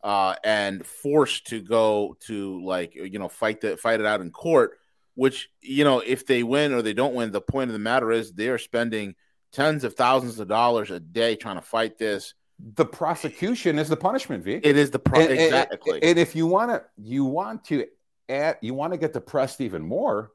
[0.07, 4.31] uh, and forced to go to like you know fight the fight it out in
[4.31, 4.79] court.
[5.17, 8.13] Which you know, if they win or they don't win, the point of the matter
[8.13, 9.17] is they are spending
[9.53, 12.35] tens of thousands of dollars a day trying to fight this.
[12.75, 14.61] the prosecution is the punishment, V.
[14.63, 15.99] It is the pro- and, and- exactly.
[16.03, 17.87] And, if you want to, you want to
[18.29, 20.31] add, you want to get depressed even more.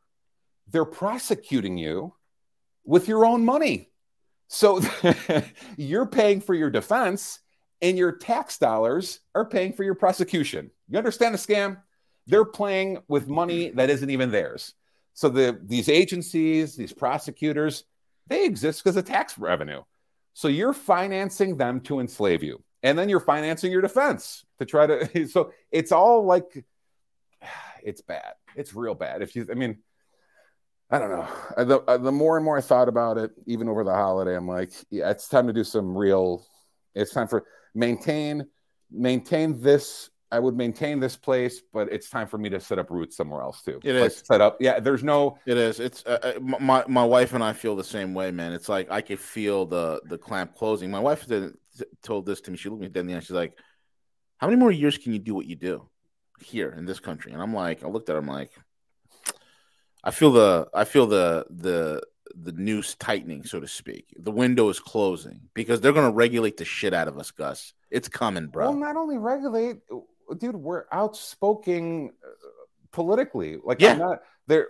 [0.68, 2.14] They're prosecuting you
[2.84, 3.90] with your own money,
[4.50, 4.82] so
[5.78, 7.40] you're paying for your defense,
[7.82, 10.72] and your tax dollars are paying for your prosecution.
[10.90, 11.78] You understand the scam?
[12.28, 14.74] They're playing with money that isn't even theirs.
[15.14, 17.84] So the these agencies, these prosecutors,
[18.28, 19.82] they exist because of tax revenue.
[20.34, 22.64] So you're financing them to enslave you.
[22.84, 25.28] And then you're financing your defense to try to.
[25.28, 26.66] So it's all like,
[27.84, 28.34] it's bad.
[28.56, 29.22] It's real bad.
[29.22, 29.80] If you, I mean,
[30.90, 31.28] I don't know.
[31.58, 34.72] The, the more and more I thought about it, even over the holiday, I'm like,
[34.90, 36.46] yeah, it's time to do some real.
[36.94, 38.48] It's time for maintain,
[38.90, 40.10] maintain this.
[40.34, 43.42] I would maintain this place, but it's time for me to set up roots somewhere
[43.42, 43.82] else too.
[43.84, 44.24] It Like, is.
[44.26, 44.56] set up.
[44.62, 45.38] Yeah, there's no.
[45.46, 45.82] It is.
[45.82, 48.54] It's uh, uh, my my wife and I feel the same way, man.
[48.54, 50.90] It's like I could feel the the clamp closing.
[50.90, 51.54] My wife did,
[52.02, 52.56] told this to me.
[52.58, 53.20] She looked me dead in the eye.
[53.20, 53.58] She's like,
[54.38, 55.90] "How many more years can you do what you do
[56.40, 58.20] here in this country?" And I'm like, I looked at her.
[58.20, 58.52] I'm like,
[60.02, 62.04] I feel the I feel the the
[62.36, 64.14] the noose tightening, so to speak.
[64.18, 67.74] The window is closing because they're gonna regulate the shit out of us, Gus.
[67.90, 68.70] It's coming, bro.
[68.70, 69.78] Well, not only regulate,
[70.38, 72.30] dude, we're outspoken uh,
[72.92, 73.58] politically.
[73.64, 73.94] Like, Yeah.
[73.94, 74.22] I'm not.
[74.48, 74.68] They're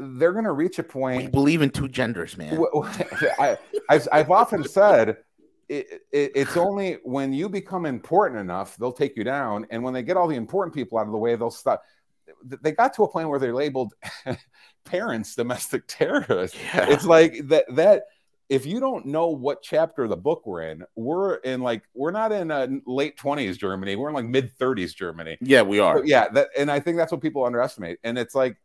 [0.00, 1.22] they're going to reach a point.
[1.22, 2.58] we believe in two genders, man.
[3.38, 3.56] I,
[3.88, 5.18] I've, I've often said
[5.68, 9.92] it, it, it's only when you become important enough they'll take you down, and when
[9.94, 11.82] they get all the important people out of the way, they'll stop.
[12.44, 13.94] They got to a point where they labeled
[14.84, 16.56] parents domestic terrorists.
[16.56, 16.90] Yeah.
[16.90, 18.04] It's like that that
[18.48, 22.12] if you don't know what chapter of the book we're in, we're in like we're
[22.12, 23.96] not in uh, late twenties Germany.
[23.96, 25.36] We're in like mid thirties Germany.
[25.40, 25.96] Yeah, we are.
[25.98, 27.98] But yeah, that and I think that's what people underestimate.
[28.04, 28.56] And it's like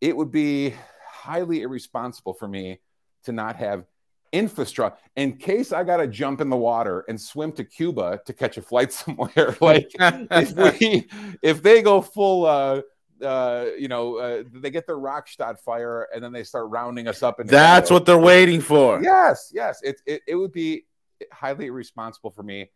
[0.00, 0.74] it would be
[1.08, 2.80] highly irresponsible for me
[3.24, 3.84] to not have
[4.32, 8.32] infrastructure in case I got to jump in the water and swim to Cuba to
[8.32, 9.56] catch a flight somewhere.
[9.60, 11.08] like if we
[11.42, 12.82] if they go full uh
[13.22, 17.22] uh, you know, uh, they get their Reichstag fire and then they start rounding us
[17.22, 17.40] up.
[17.40, 19.02] And That's what they're waiting for.
[19.02, 19.80] Yes, yes.
[19.82, 20.84] It, it, it would be
[21.32, 22.70] highly irresponsible for me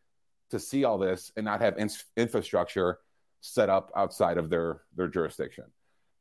[0.50, 2.98] to see all this and not have in- infrastructure
[3.40, 5.64] set up outside of their their jurisdiction.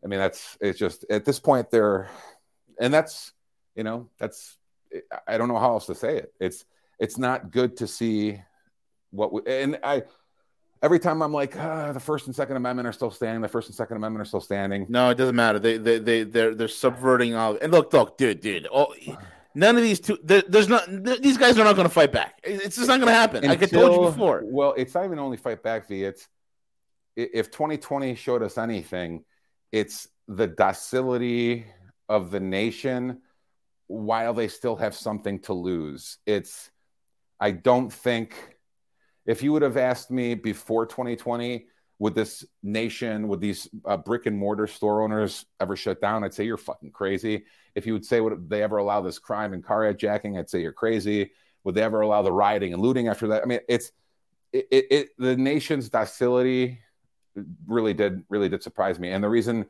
[0.04, 2.10] I mean, that's it's just at this point they're,
[2.80, 3.34] and that's
[3.76, 4.58] you know that's
[5.28, 6.34] I don't know how else to say it.
[6.40, 6.66] It's
[7.00, 8.42] it's not good to see
[9.12, 10.04] what we, and I
[10.82, 13.42] every time I'm like, ah, the First and Second Amendment are still standing.
[13.42, 14.86] The First and Second Amendment are still standing.
[14.90, 15.60] No, it doesn't matter.
[15.60, 17.58] They they they they're they're subverting all.
[17.62, 18.68] And look, look, dude, dude.
[18.72, 18.94] Oh,
[19.56, 20.18] none of these two.
[20.24, 20.88] There, there's not.
[21.22, 22.40] These guys are not going to fight back.
[22.44, 23.38] It's just not going to happen.
[23.38, 24.42] Until, like I told you before.
[24.46, 25.88] Well, it's not even only fight back.
[25.88, 26.04] V.
[26.04, 26.28] It's
[27.16, 29.26] if 2020 showed us anything,
[29.72, 31.66] it's the docility
[32.08, 33.22] of the nation
[33.88, 36.18] while they still have something to lose.
[36.26, 36.72] It's.
[37.42, 38.59] I don't think
[39.26, 41.66] if you would have asked me before 2020,
[42.00, 46.24] would this nation, would these uh, brick and mortar store owners ever shut down?
[46.24, 47.44] I'd say you're fucking crazy.
[47.76, 50.40] If you would say, would they ever allow this crime and car hijacking?
[50.40, 51.32] I'd say you're crazy.
[51.66, 53.44] Would they ever allow the rioting and looting after that?
[53.44, 53.92] I mean, it's
[54.54, 56.80] it, it, it the nation's docility
[57.68, 59.12] really did really did surprise me.
[59.12, 59.66] And the reason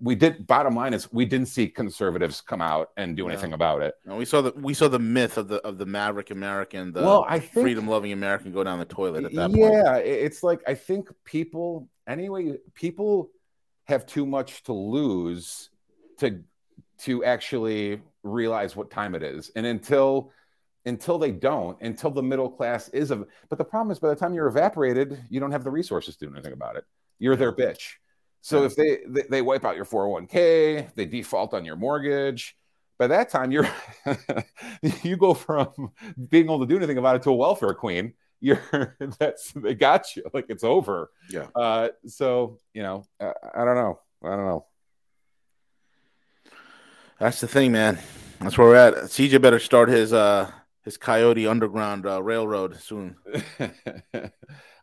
[0.00, 3.82] we did bottom line is we didn't see conservatives come out and do anything about
[3.82, 3.94] it.
[4.04, 7.02] No, we saw the we saw the myth of the of the maverick American, the
[7.02, 9.74] well, I think, freedom loving American go down the toilet at that yeah, point.
[9.74, 13.30] Yeah, it's like I think people anyway, people
[13.84, 15.70] have too much to lose
[16.18, 16.42] to
[16.98, 19.50] to actually realize what time it is.
[19.56, 20.32] And until
[20.84, 24.16] until they don't, until the middle class is of but the problem is by the
[24.16, 26.84] time you're evaporated, you don't have the resources to do anything about it.
[27.18, 27.94] You're their bitch.
[28.40, 32.56] So if they, they, they wipe out your 401k, they default on your mortgage.
[32.98, 33.68] By that time, you're
[35.02, 35.92] you go from
[36.30, 38.14] being able to do anything about it to a welfare queen.
[38.40, 41.10] You're that's they got you like it's over.
[41.28, 41.48] Yeah.
[41.54, 44.00] Uh, so you know, I, I don't know.
[44.24, 44.66] I don't know.
[47.18, 47.98] That's the thing, man.
[48.40, 48.94] That's where we're at.
[48.94, 50.50] CJ better start his uh
[50.84, 53.16] his Coyote Underground uh, Railroad soon.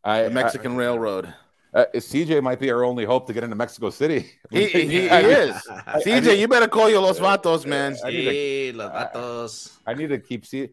[0.04, 1.34] I, the Mexican I, Railroad.
[1.74, 4.32] Uh, CJ might be our only hope to get into Mexico City.
[4.52, 5.56] He, he, he is.
[6.06, 7.96] CJ, you better call your Los Vatos, man.
[8.04, 9.78] I, I Los Vatos.
[9.86, 10.70] I, I need to keep see.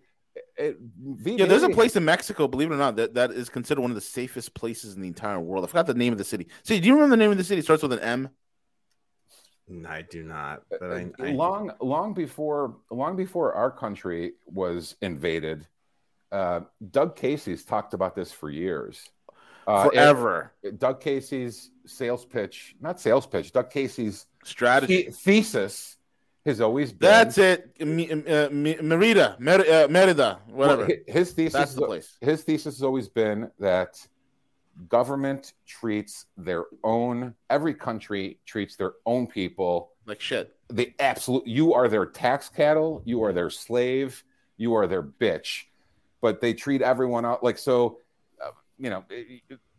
[0.59, 3.91] yeah, there's a place in Mexico, believe it or not, that, that is considered one
[3.91, 5.65] of the safest places in the entire world.
[5.65, 6.49] I forgot the name of the city.
[6.63, 7.61] See, do you remember the name of the city?
[7.61, 8.29] It starts with an M.
[9.89, 10.63] I do not.
[10.69, 15.67] But I, I long, long before, long before our country was invaded,
[16.33, 19.09] uh, Doug Casey's talked about this for years
[19.67, 20.53] uh, forever.
[20.79, 25.97] Doug Casey's sales pitch, not sales pitch, Doug Casey's strategy the- thesis
[26.47, 27.09] has always been.
[27.11, 27.71] That's it.
[27.81, 27.85] Uh,
[28.51, 30.87] Merida, Mer- uh, Merida, whatever.
[30.87, 31.53] Well, his thesis.
[31.53, 32.17] That's the place.
[32.21, 34.01] His thesis has always been that
[34.89, 37.35] government treats their own.
[37.51, 40.57] Every country treats their own people like shit.
[40.71, 41.47] the absolute.
[41.47, 43.03] You are their tax cattle.
[43.05, 44.25] You are their slave.
[44.57, 45.65] You are their bitch.
[46.21, 47.99] But they treat everyone out like so
[48.81, 49.05] you know,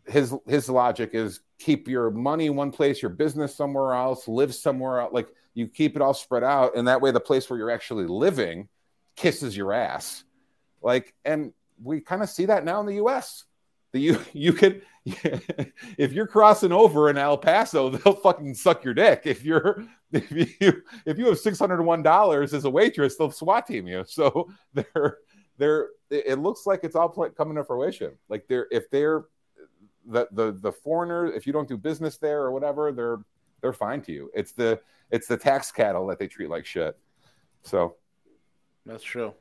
[0.05, 5.01] his his logic is keep your money one place, your business somewhere else, live somewhere
[5.01, 5.13] else.
[5.13, 8.05] Like you keep it all spread out, and that way the place where you're actually
[8.05, 8.69] living
[9.15, 10.23] kisses your ass.
[10.81, 13.45] Like, and we kind of see that now in the U.S.
[13.91, 18.93] That you you can if you're crossing over in El Paso, they'll fucking suck your
[18.93, 19.23] dick.
[19.25, 23.31] If you're if you if you have six hundred one dollars as a waitress, they'll
[23.31, 24.03] SWAT team you.
[24.07, 25.17] So they're
[25.61, 28.13] they're it looks like it's all coming to fruition.
[28.29, 29.25] Like they're if they're
[30.07, 33.19] the the the foreigner, if you don't do business there or whatever, they're
[33.61, 34.31] they're fine to you.
[34.33, 34.79] It's the
[35.11, 36.97] it's the tax cattle that they treat like shit.
[37.61, 37.95] So
[38.87, 39.35] that's true.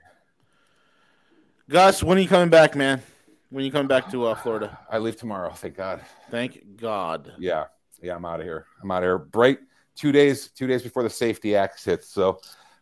[1.71, 3.01] Gus, when are you coming back, man?
[3.49, 4.79] When are you coming back to uh, Florida?
[4.91, 5.51] I leave tomorrow.
[5.53, 6.03] Thank God.
[6.31, 7.33] Thank God.
[7.39, 7.65] Yeah,
[8.03, 8.15] yeah.
[8.15, 8.67] I'm out of here.
[8.83, 9.19] I'm out of here.
[9.19, 9.61] Bright
[9.97, 10.51] two days.
[10.51, 12.11] Two days before the safety act hits.
[12.11, 12.41] So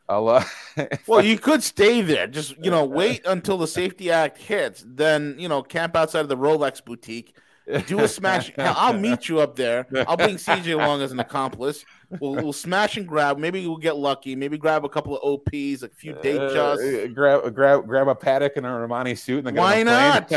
[0.09, 0.44] I'll, uh,
[1.06, 2.26] well, you could stay there.
[2.26, 4.84] Just you know, wait until the Safety Act hits.
[4.86, 7.36] Then you know, camp outside of the Rolex boutique.
[7.86, 8.50] Do a smash.
[8.59, 9.86] I'll meet you up there.
[10.06, 11.84] I'll bring CJ along as an accomplice.
[12.18, 13.36] We'll, we'll smash and grab.
[13.36, 14.34] Maybe we'll get lucky.
[14.34, 16.82] Maybe grab a couple of OPs, a few date just.
[16.82, 19.46] Uh, grab grab grab a Patek and a Armani suit.
[19.46, 20.30] And Why not?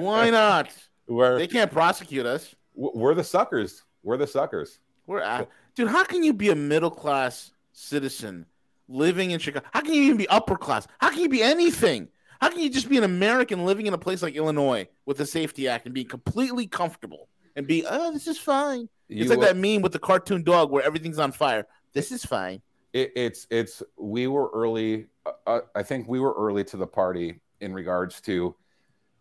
[0.00, 0.70] Why not?
[1.06, 2.54] We're, they can't prosecute us.
[2.74, 3.82] We're the suckers.
[4.02, 4.78] We're the suckers.
[5.06, 5.88] We're at, dude.
[5.88, 8.46] How can you be a middle class citizen
[8.92, 9.66] living in Chicago?
[9.72, 10.86] How can you even be upper class?
[11.00, 12.08] How can you be anything?
[12.40, 15.26] How can you just be an American living in a place like Illinois with the
[15.26, 18.88] Safety Act and be completely comfortable and be, oh, this is fine?
[19.08, 21.66] You it's like will- that meme with the cartoon dog where everything's on fire.
[21.92, 22.62] This is fine.
[22.92, 26.86] it, it's it's we were early uh, uh, i think we were early to the
[26.86, 28.54] party in regards to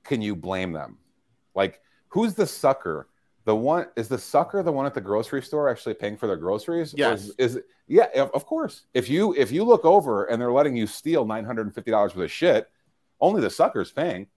[0.03, 0.97] can you blame them
[1.55, 3.07] like who's the sucker
[3.45, 6.37] the one is the sucker the one at the grocery store actually paying for their
[6.37, 7.29] groceries Yes.
[7.37, 10.87] is, is yeah of, course if you if you look over and they're letting you
[10.87, 12.69] steal $950 worth of shit
[13.19, 14.27] only the sucker's paying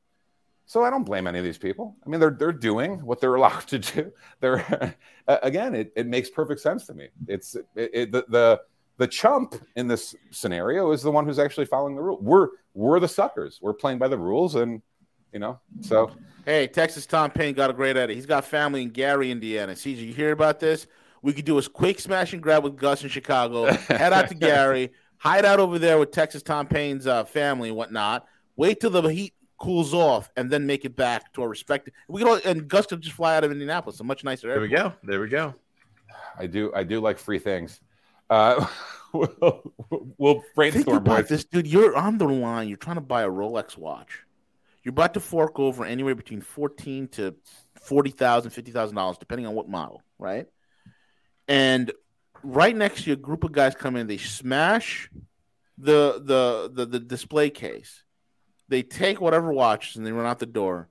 [0.66, 1.96] so I don't blame any of these people.
[2.04, 4.12] I mean, they're they're doing what they're allowed to do.
[4.40, 4.94] They're
[5.28, 7.08] again, it, it makes perfect sense to me.
[7.28, 8.60] It's it, it, the the
[8.96, 12.18] the chump in this scenario is the one who's actually following the rule.
[12.20, 13.58] We're we're the suckers.
[13.60, 14.80] We're playing by the rules, and
[15.34, 15.60] you know.
[15.82, 16.10] So
[16.46, 18.14] Hey, Texas Tom Payne got a great edit.
[18.14, 19.72] He's got family in Gary, Indiana.
[19.72, 20.86] CJ, you hear about this?
[21.22, 23.64] We could do a quick smash and grab with Gus in Chicago.
[23.72, 27.78] Head out to Gary, hide out over there with Texas Tom Payne's uh, family and
[27.78, 28.26] whatnot.
[28.56, 31.94] Wait till the heat cools off, and then make it back to our respective.
[32.08, 33.98] We can all, and Gus could just fly out of Indianapolis.
[34.00, 34.92] A much nicer There we go.
[35.02, 35.54] There we go.
[36.38, 37.80] I do I do like free things.
[38.28, 38.66] Uh,
[39.14, 39.72] we'll,
[40.18, 41.28] we'll Think about boys.
[41.28, 41.66] this, dude.
[41.66, 42.68] You're on the line.
[42.68, 44.24] You're trying to buy a Rolex watch.
[44.84, 47.34] You're about to fork over anywhere between fourteen to
[47.80, 50.46] forty thousand, fifty thousand dollars, depending on what model, right?
[51.48, 51.90] And
[52.42, 54.06] right next to you, a group of guys come in.
[54.06, 55.10] They smash
[55.78, 58.04] the the the, the display case.
[58.68, 60.88] They take whatever watches and they run out the door.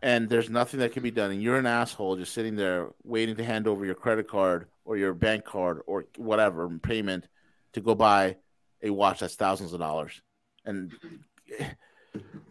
[0.00, 1.32] And there's nothing that can be done.
[1.32, 4.96] And you're an asshole just sitting there waiting to hand over your credit card or
[4.96, 7.26] your bank card or whatever payment
[7.72, 8.36] to go buy
[8.80, 10.22] a watch that's thousands of dollars.
[10.64, 10.92] And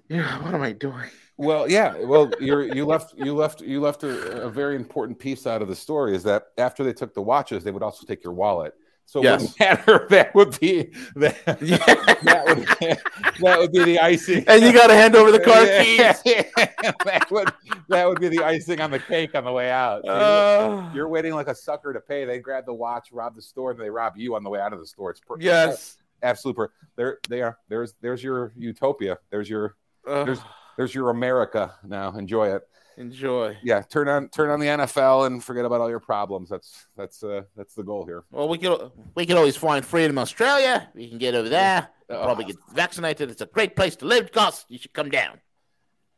[0.09, 1.09] yeah, what am I doing?
[1.37, 1.95] Well, yeah.
[2.03, 5.67] Well, you're you left you left you left a, a very important piece out of
[5.67, 8.73] the story is that after they took the watches, they would also take your wallet.
[9.05, 9.53] So Yes.
[9.55, 10.07] it matter.
[10.09, 12.97] That would be that, that would
[13.39, 14.43] that would be the icing.
[14.47, 16.51] And you got to hand over the car Yeah, keys.
[17.05, 17.49] that would
[17.89, 20.01] that would be the icing on the cake on the way out.
[20.05, 20.23] So you're-
[20.87, 22.25] Uh, you're waiting like a sucker to pay.
[22.25, 24.73] They grab the watch, rob the store, and they rob you on the way out
[24.73, 25.11] of the store.
[25.11, 25.97] It's per- yes.
[26.23, 26.55] absolute.
[26.55, 27.57] Per- there, they are.
[27.69, 29.19] There's, there's your utopia.
[29.29, 29.75] There's your,
[30.07, 30.41] Uh, There's-
[30.77, 31.73] there's your America.
[31.83, 32.61] Now enjoy it.
[32.97, 33.57] enjoy.
[33.63, 36.49] Yeah, turn on, turn on the NFL and forget about all your problems.
[36.49, 38.23] That's, that's, uh, that's the goal here.
[38.31, 40.87] Well, we can we can always find freedom Australia.
[40.95, 41.89] We can get over there.
[42.09, 43.29] Oh, Probably get vaccinated.
[43.31, 44.31] It's a great place to live.
[44.31, 45.39] Gus, you should come down.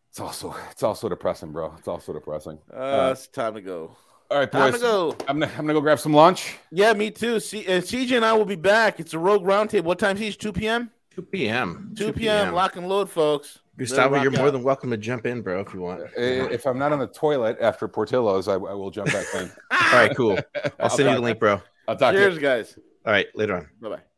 [0.09, 1.73] it's also, it's also depressing, bro.
[1.77, 2.59] It's also depressing.
[2.73, 3.95] Uh, it's time to go.
[4.31, 4.79] All right, Time boys.
[4.81, 5.15] to go.
[5.27, 6.57] I'm gonna, I'm gonna go grab some lunch.
[6.71, 7.39] Yeah, me too.
[7.39, 8.99] C- uh, CJ and I will be back.
[8.99, 9.83] It's a Rogue Roundtable.
[9.85, 10.39] What time is it?
[10.39, 10.91] 2 p.m.?
[11.15, 11.93] 2 p.m.
[11.97, 12.53] 2 p.m.
[12.53, 13.59] Lock and load, folks.
[13.79, 14.53] Gustavo, you're more out.
[14.53, 16.01] than welcome to jump in, bro, if you want.
[16.01, 19.51] Uh, If I'm not on the toilet after Portillo's, I, I will jump back in.
[19.71, 20.37] All right, cool.
[20.79, 21.61] I'll send you the link, bro.
[21.87, 22.25] I'll talk to you.
[22.25, 22.79] Cheers, guys.
[23.05, 23.69] All right, later on.
[23.81, 24.08] Bye bye.